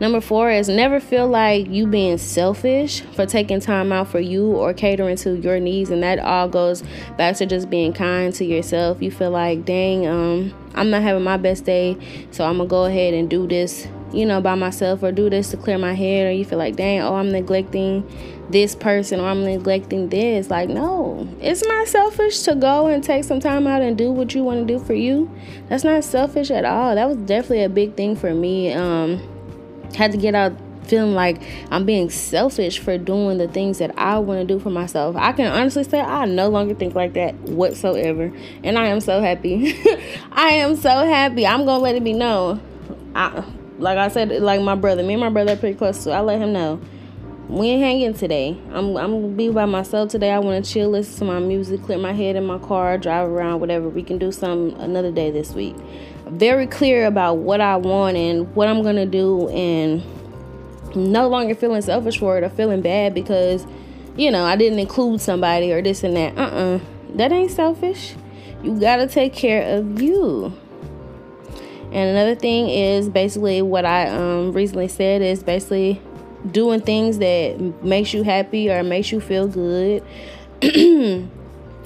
Number 0.00 0.22
four 0.22 0.50
is 0.50 0.66
never 0.70 0.98
feel 0.98 1.28
like 1.28 1.68
you 1.68 1.86
being 1.86 2.16
selfish 2.16 3.02
for 3.14 3.26
taking 3.26 3.60
time 3.60 3.92
out 3.92 4.08
for 4.08 4.18
you 4.18 4.46
or 4.46 4.72
catering 4.72 5.16
to 5.18 5.36
your 5.36 5.60
needs. 5.60 5.90
And 5.90 6.02
that 6.02 6.18
all 6.18 6.48
goes 6.48 6.82
back 7.18 7.36
to 7.36 7.44
just 7.44 7.68
being 7.68 7.92
kind 7.92 8.32
to 8.34 8.44
yourself. 8.46 9.02
You 9.02 9.10
feel 9.10 9.30
like, 9.30 9.66
dang, 9.66 10.06
um, 10.06 10.54
I'm 10.74 10.88
not 10.88 11.02
having 11.02 11.22
my 11.22 11.36
best 11.36 11.66
day, 11.66 11.98
so 12.30 12.46
I'm 12.46 12.56
gonna 12.56 12.68
go 12.68 12.86
ahead 12.86 13.12
and 13.12 13.28
do 13.28 13.46
this, 13.46 13.88
you 14.10 14.24
know, 14.24 14.40
by 14.40 14.54
myself 14.54 15.02
or 15.02 15.12
do 15.12 15.28
this 15.28 15.50
to 15.50 15.58
clear 15.58 15.76
my 15.76 15.92
head. 15.92 16.28
Or 16.28 16.32
you 16.32 16.46
feel 16.46 16.58
like, 16.58 16.76
dang, 16.76 17.02
oh, 17.02 17.16
I'm 17.16 17.30
neglecting 17.30 18.08
this 18.48 18.74
person 18.74 19.20
or 19.20 19.28
I'm 19.28 19.44
neglecting 19.44 20.08
this. 20.08 20.48
Like, 20.48 20.70
no, 20.70 21.28
it's 21.42 21.62
not 21.62 21.88
selfish 21.88 22.40
to 22.44 22.54
go 22.54 22.86
and 22.86 23.04
take 23.04 23.24
some 23.24 23.38
time 23.38 23.66
out 23.66 23.82
and 23.82 23.98
do 23.98 24.10
what 24.10 24.34
you 24.34 24.44
want 24.44 24.66
to 24.66 24.78
do 24.78 24.82
for 24.82 24.94
you. 24.94 25.30
That's 25.68 25.84
not 25.84 26.04
selfish 26.04 26.50
at 26.50 26.64
all. 26.64 26.94
That 26.94 27.06
was 27.06 27.18
definitely 27.18 27.64
a 27.64 27.68
big 27.68 27.96
thing 27.96 28.16
for 28.16 28.32
me. 28.32 28.72
Um, 28.72 29.20
had 29.94 30.12
to 30.12 30.18
get 30.18 30.34
out 30.34 30.52
feeling 30.84 31.14
like 31.14 31.40
I'm 31.70 31.86
being 31.86 32.10
selfish 32.10 32.80
for 32.80 32.98
doing 32.98 33.38
the 33.38 33.48
things 33.48 33.78
that 33.78 33.96
I 33.96 34.18
want 34.18 34.40
to 34.40 34.46
do 34.46 34.58
for 34.58 34.70
myself. 34.70 35.14
I 35.16 35.32
can 35.32 35.46
honestly 35.46 35.84
say 35.84 36.00
I 36.00 36.24
no 36.26 36.48
longer 36.48 36.74
think 36.74 36.94
like 36.94 37.12
that 37.14 37.34
whatsoever. 37.42 38.32
And 38.64 38.76
I 38.76 38.88
am 38.88 39.00
so 39.00 39.20
happy. 39.20 39.78
I 40.32 40.48
am 40.48 40.76
so 40.76 40.90
happy. 40.90 41.46
I'm 41.46 41.64
going 41.64 41.78
to 41.78 41.82
let 41.82 41.94
it 41.94 42.04
be 42.04 42.12
known. 42.12 42.60
I, 43.14 43.44
like 43.78 43.98
I 43.98 44.08
said, 44.08 44.30
like 44.42 44.60
my 44.60 44.74
brother, 44.74 45.02
me 45.02 45.14
and 45.14 45.20
my 45.20 45.30
brother 45.30 45.52
are 45.52 45.56
pretty 45.56 45.78
close, 45.78 46.00
so 46.00 46.10
I 46.10 46.20
let 46.20 46.40
him 46.40 46.52
know 46.52 46.80
we 47.50 47.66
ain't 47.66 47.82
hanging 47.82 48.14
today. 48.14 48.56
I'm 48.72 48.96
I'm 48.96 49.22
gonna 49.22 49.28
be 49.28 49.48
by 49.48 49.64
myself 49.64 50.10
today. 50.10 50.30
I 50.30 50.38
want 50.38 50.64
to 50.64 50.70
chill, 50.70 50.88
listen 50.88 51.18
to 51.18 51.24
my 51.24 51.40
music, 51.40 51.82
clear 51.82 51.98
my 51.98 52.12
head 52.12 52.36
in 52.36 52.46
my 52.46 52.58
car, 52.58 52.96
drive 52.96 53.28
around, 53.28 53.58
whatever. 53.58 53.88
We 53.88 54.04
can 54.04 54.18
do 54.18 54.30
some 54.30 54.70
another 54.78 55.10
day 55.10 55.32
this 55.32 55.52
week. 55.52 55.74
Very 56.30 56.66
clear 56.66 57.06
about 57.06 57.38
what 57.38 57.60
I 57.60 57.76
want 57.76 58.16
and 58.16 58.54
what 58.54 58.68
I'm 58.68 58.82
gonna 58.82 59.06
do, 59.06 59.48
and 59.48 60.02
no 60.94 61.28
longer 61.28 61.54
feeling 61.54 61.82
selfish 61.82 62.18
for 62.18 62.38
it 62.38 62.44
or 62.44 62.48
feeling 62.48 62.80
bad 62.80 63.14
because 63.14 63.66
you 64.16 64.30
know 64.30 64.44
I 64.44 64.56
didn't 64.56 64.78
include 64.78 65.20
somebody 65.20 65.72
or 65.72 65.82
this 65.82 66.04
and 66.04 66.16
that. 66.16 66.36
Uh 66.38 66.42
uh-uh. 66.42 66.76
uh 66.76 66.80
that 67.14 67.32
ain't 67.32 67.50
selfish. 67.50 68.14
You 68.62 68.78
gotta 68.78 69.06
take 69.06 69.32
care 69.32 69.78
of 69.78 70.00
you. 70.00 70.52
And 71.92 72.10
another 72.10 72.36
thing 72.36 72.68
is 72.68 73.08
basically 73.08 73.62
what 73.62 73.84
I 73.84 74.08
um, 74.08 74.52
recently 74.52 74.86
said 74.86 75.22
is 75.22 75.42
basically 75.42 76.00
doing 76.48 76.80
things 76.80 77.18
that 77.18 77.60
makes 77.82 78.14
you 78.14 78.22
happy 78.22 78.70
or 78.70 78.82
makes 78.82 79.10
you 79.10 79.20
feel 79.20 79.48
good 79.48 80.02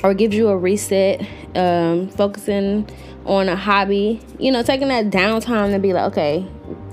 or 0.04 0.14
gives 0.14 0.36
you 0.36 0.48
a 0.48 0.56
reset 0.56 1.26
um, 1.54 2.08
focusing 2.08 2.86
on 3.26 3.48
a 3.48 3.56
hobby 3.56 4.20
you 4.38 4.52
know 4.52 4.62
taking 4.62 4.88
that 4.88 5.06
downtime 5.06 5.72
to 5.72 5.78
be 5.78 5.92
like 5.92 6.12
okay 6.12 6.46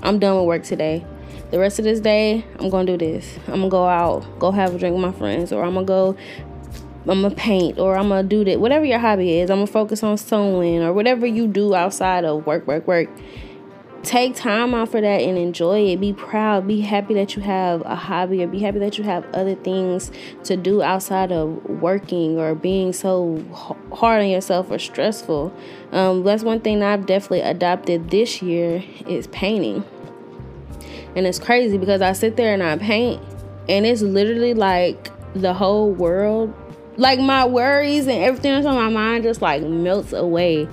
i'm 0.03 0.19
done 0.19 0.37
with 0.37 0.45
work 0.45 0.63
today. 0.63 1.05
The 1.51 1.59
rest 1.59 1.79
of 1.79 1.85
this 1.85 1.99
day 1.99 2.45
i'm 2.59 2.69
gonna 2.69 2.85
do 2.85 2.97
this. 2.97 3.37
I'm 3.47 3.55
gonna 3.55 3.69
go 3.69 3.85
out 3.85 4.25
go 4.39 4.51
have 4.51 4.73
a 4.73 4.79
drink 4.79 4.93
with 4.95 5.03
my 5.03 5.11
friends 5.11 5.51
or 5.51 5.63
i'm 5.63 5.73
gonna 5.73 5.85
go 5.85 6.15
i'm 7.07 7.21
gonna 7.21 7.35
paint 7.35 7.77
or 7.77 7.97
i'm 7.97 8.07
gonna 8.07 8.23
do 8.23 8.45
that. 8.45 8.59
Whatever 8.59 8.85
your 8.85 8.99
hobby 8.99 9.39
is 9.39 9.49
i'm 9.49 9.57
gonna 9.57 9.67
focus 9.67 10.03
on 10.03 10.17
sewing 10.17 10.81
or 10.81 10.93
whatever 10.93 11.25
you 11.25 11.47
do 11.47 11.75
outside 11.75 12.23
of 12.23 12.45
work 12.45 12.65
work 12.67 12.87
work 12.87 13.09
take 14.03 14.35
time 14.35 14.73
out 14.73 14.89
for 14.89 15.01
that 15.01 15.21
and 15.21 15.37
enjoy 15.37 15.87
it. 15.87 15.99
Be 15.99 16.13
proud. 16.13 16.67
Be 16.67 16.81
happy 16.81 17.13
that 17.13 17.35
you 17.35 17.41
have 17.41 17.81
a 17.85 17.95
hobby 17.95 18.43
or 18.43 18.47
be 18.47 18.59
happy 18.59 18.79
that 18.79 18.97
you 18.97 19.03
have 19.03 19.25
other 19.33 19.55
things 19.55 20.11
to 20.43 20.57
do 20.57 20.81
outside 20.81 21.31
of 21.31 21.63
working 21.65 22.39
or 22.39 22.55
being 22.55 22.93
so 22.93 23.43
hard 23.93 24.21
on 24.21 24.29
yourself 24.29 24.71
or 24.71 24.79
stressful. 24.79 25.53
Um, 25.91 26.23
that's 26.23 26.43
one 26.43 26.61
thing 26.61 26.83
I've 26.83 27.05
definitely 27.05 27.41
adopted 27.41 28.09
this 28.09 28.41
year 28.41 28.83
is 29.07 29.27
painting. 29.27 29.83
And 31.15 31.27
it's 31.27 31.39
crazy 31.39 31.77
because 31.77 32.01
I 32.01 32.13
sit 32.13 32.37
there 32.37 32.53
and 32.53 32.63
I 32.63 32.77
paint 32.77 33.21
and 33.67 33.85
it's 33.85 34.01
literally 34.01 34.53
like 34.53 35.11
the 35.33 35.53
whole 35.53 35.91
world 35.91 36.53
like 36.97 37.19
my 37.19 37.45
worries 37.45 38.05
and 38.07 38.23
everything 38.23 38.53
that's 38.53 38.65
on 38.65 38.75
my 38.75 38.89
mind 38.89 39.23
just 39.23 39.41
like 39.41 39.63
melts 39.63 40.13
away 40.13 40.67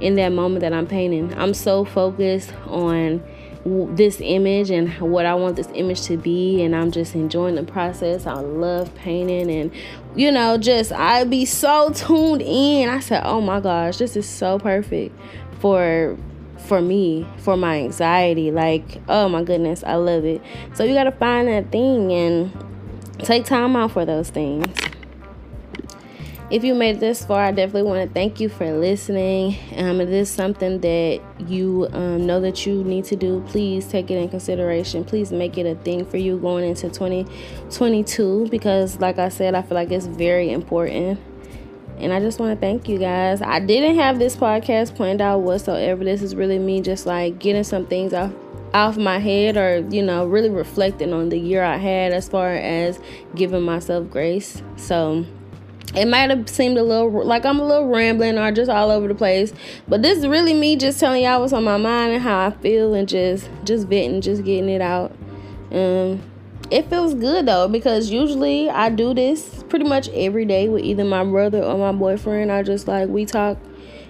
in 0.00 0.14
that 0.16 0.30
moment 0.30 0.60
that 0.60 0.72
I'm 0.72 0.86
painting. 0.86 1.34
I'm 1.38 1.54
so 1.54 1.84
focused 1.84 2.52
on 2.66 3.22
this 3.64 4.20
image 4.20 4.70
and 4.70 4.92
what 5.00 5.24
I 5.24 5.34
want 5.34 5.56
this 5.56 5.68
image 5.74 6.02
to 6.02 6.18
be 6.18 6.62
and 6.62 6.76
I'm 6.76 6.90
just 6.90 7.14
enjoying 7.14 7.54
the 7.54 7.62
process. 7.62 8.26
I 8.26 8.34
love 8.34 8.94
painting 8.94 9.50
and 9.50 9.72
you 10.14 10.30
know 10.30 10.58
just 10.58 10.92
I'd 10.92 11.30
be 11.30 11.46
so 11.46 11.90
tuned 11.94 12.42
in. 12.42 12.90
I 12.90 13.00
said, 13.00 13.22
"Oh 13.24 13.40
my 13.40 13.60
gosh, 13.60 13.96
this 13.96 14.16
is 14.16 14.28
so 14.28 14.58
perfect 14.58 15.18
for 15.60 16.16
for 16.58 16.80
me, 16.80 17.26
for 17.38 17.56
my 17.56 17.80
anxiety. 17.80 18.50
Like, 18.50 19.00
oh 19.08 19.28
my 19.28 19.42
goodness, 19.42 19.82
I 19.82 19.94
love 19.94 20.26
it." 20.26 20.42
So 20.74 20.84
you 20.84 20.94
got 20.94 21.04
to 21.04 21.12
find 21.12 21.48
that 21.48 21.72
thing 21.72 22.12
and 22.12 22.52
take 23.20 23.46
time 23.46 23.76
out 23.76 23.92
for 23.92 24.04
those 24.04 24.28
things. 24.28 24.66
If 26.54 26.62
you 26.62 26.72
made 26.72 27.00
this 27.00 27.24
far, 27.24 27.42
I 27.42 27.50
definitely 27.50 27.90
want 27.90 28.08
to 28.08 28.14
thank 28.14 28.38
you 28.38 28.48
for 28.48 28.70
listening. 28.78 29.58
Um, 29.76 30.00
if 30.00 30.08
this 30.08 30.28
is 30.28 30.34
something 30.36 30.78
that 30.82 31.20
you 31.48 31.88
um, 31.90 32.28
know 32.28 32.40
that 32.42 32.64
you 32.64 32.84
need 32.84 33.06
to 33.06 33.16
do, 33.16 33.42
please 33.48 33.88
take 33.88 34.08
it 34.08 34.18
in 34.18 34.28
consideration. 34.28 35.04
Please 35.04 35.32
make 35.32 35.58
it 35.58 35.66
a 35.66 35.74
thing 35.74 36.06
for 36.06 36.16
you 36.16 36.38
going 36.38 36.64
into 36.64 36.82
2022 36.82 38.46
because, 38.52 39.00
like 39.00 39.18
I 39.18 39.30
said, 39.30 39.56
I 39.56 39.62
feel 39.62 39.74
like 39.74 39.90
it's 39.90 40.06
very 40.06 40.52
important. 40.52 41.18
And 41.98 42.12
I 42.12 42.20
just 42.20 42.38
want 42.38 42.54
to 42.54 42.60
thank 42.64 42.88
you 42.88 43.00
guys. 43.00 43.42
I 43.42 43.58
didn't 43.58 43.96
have 43.96 44.20
this 44.20 44.36
podcast 44.36 44.94
planned 44.94 45.20
out 45.20 45.40
whatsoever. 45.40 46.04
This 46.04 46.22
is 46.22 46.36
really 46.36 46.60
me 46.60 46.80
just 46.80 47.04
like 47.04 47.40
getting 47.40 47.64
some 47.64 47.84
things 47.84 48.14
off 48.14 48.32
off 48.72 48.96
my 48.96 49.18
head 49.18 49.56
or 49.56 49.86
you 49.90 50.02
know 50.02 50.26
really 50.26 50.50
reflecting 50.50 51.12
on 51.12 51.30
the 51.30 51.38
year 51.38 51.62
I 51.62 51.78
had 51.78 52.12
as 52.12 52.28
far 52.28 52.54
as 52.54 53.00
giving 53.34 53.62
myself 53.62 54.08
grace. 54.08 54.62
So 54.76 55.26
it 55.94 56.06
might 56.06 56.30
have 56.30 56.48
seemed 56.48 56.76
a 56.76 56.82
little 56.82 57.24
like 57.24 57.44
I'm 57.44 57.60
a 57.60 57.64
little 57.64 57.88
rambling 57.88 58.38
or 58.38 58.50
just 58.50 58.70
all 58.70 58.90
over 58.90 59.06
the 59.06 59.14
place, 59.14 59.52
but 59.86 60.02
this 60.02 60.18
is 60.18 60.26
really 60.26 60.54
me 60.54 60.76
just 60.76 60.98
telling 60.98 61.22
y'all 61.22 61.40
what's 61.40 61.52
on 61.52 61.64
my 61.64 61.76
mind 61.76 62.12
and 62.12 62.22
how 62.22 62.46
I 62.46 62.50
feel 62.50 62.94
and 62.94 63.08
just 63.08 63.48
just 63.64 63.86
venting, 63.86 64.20
just 64.20 64.44
getting 64.44 64.68
it 64.68 64.80
out. 64.80 65.12
Um, 65.70 66.20
it 66.70 66.88
feels 66.88 67.14
good 67.14 67.46
though 67.46 67.68
because 67.68 68.10
usually 68.10 68.68
I 68.70 68.88
do 68.88 69.14
this 69.14 69.62
pretty 69.68 69.84
much 69.84 70.08
every 70.08 70.44
day 70.44 70.68
with 70.68 70.82
either 70.82 71.04
my 71.04 71.24
brother 71.24 71.62
or 71.62 71.78
my 71.78 71.92
boyfriend. 71.92 72.50
I 72.50 72.62
just 72.62 72.88
like 72.88 73.08
we 73.08 73.24
talk 73.24 73.58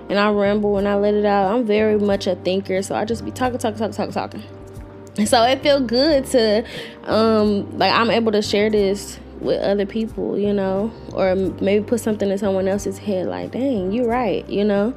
and 0.08 0.18
I 0.18 0.30
ramble 0.30 0.78
and 0.78 0.86
I 0.86 0.94
let 0.96 1.14
it 1.14 1.24
out. 1.24 1.52
I'm 1.52 1.66
very 1.66 1.98
much 1.98 2.26
a 2.26 2.36
thinker, 2.36 2.82
so 2.82 2.94
I 2.94 3.04
just 3.04 3.24
be 3.24 3.30
talking, 3.30 3.58
talking, 3.58 3.78
talking, 3.78 3.94
talking, 3.94 4.12
talking. 4.12 5.26
So 5.26 5.44
it 5.44 5.62
feels 5.62 5.82
good 5.82 6.24
to 6.26 6.64
um 7.04 7.78
like 7.78 7.92
I'm 7.92 8.10
able 8.10 8.32
to 8.32 8.42
share 8.42 8.70
this 8.70 9.18
with 9.44 9.60
other 9.60 9.86
people, 9.86 10.38
you 10.38 10.52
know, 10.52 10.90
or 11.12 11.34
maybe 11.34 11.84
put 11.84 12.00
something 12.00 12.30
in 12.30 12.38
someone 12.38 12.66
else's 12.66 12.98
head 12.98 13.26
like, 13.26 13.52
dang, 13.52 13.92
you're 13.92 14.08
right, 14.08 14.48
you 14.48 14.64
know. 14.64 14.94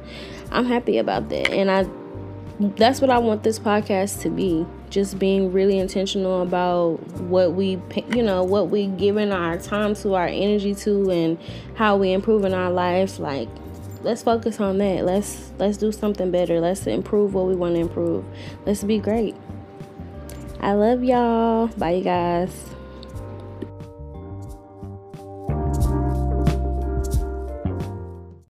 I'm 0.50 0.64
happy 0.64 0.98
about 0.98 1.28
that. 1.28 1.50
And 1.50 1.70
I 1.70 1.86
that's 2.58 3.00
what 3.00 3.08
I 3.10 3.18
want 3.18 3.44
this 3.44 3.58
podcast 3.58 4.22
to 4.22 4.30
be. 4.30 4.66
Just 4.90 5.18
being 5.18 5.52
really 5.52 5.78
intentional 5.78 6.42
about 6.42 6.96
what 7.20 7.52
we, 7.52 7.80
you 8.14 8.22
know, 8.22 8.42
what 8.42 8.70
we 8.70 8.86
giving 8.86 9.32
our 9.32 9.58
time 9.58 9.94
to, 9.96 10.14
our 10.14 10.26
energy 10.26 10.74
to, 10.74 11.10
and 11.10 11.38
how 11.74 11.96
we 11.96 12.12
improving 12.12 12.54
our 12.54 12.70
life. 12.70 13.18
Like, 13.18 13.48
let's 14.02 14.22
focus 14.22 14.60
on 14.60 14.78
that. 14.78 15.04
Let's 15.04 15.52
let's 15.58 15.76
do 15.76 15.92
something 15.92 16.30
better. 16.30 16.60
Let's 16.60 16.86
improve 16.86 17.34
what 17.34 17.46
we 17.46 17.54
want 17.54 17.74
to 17.74 17.80
improve. 17.80 18.24
Let's 18.66 18.82
be 18.82 18.98
great. 18.98 19.36
I 20.60 20.72
love 20.72 21.04
y'all. 21.04 21.68
Bye, 21.68 21.92
you 21.92 22.04
guys. 22.04 22.77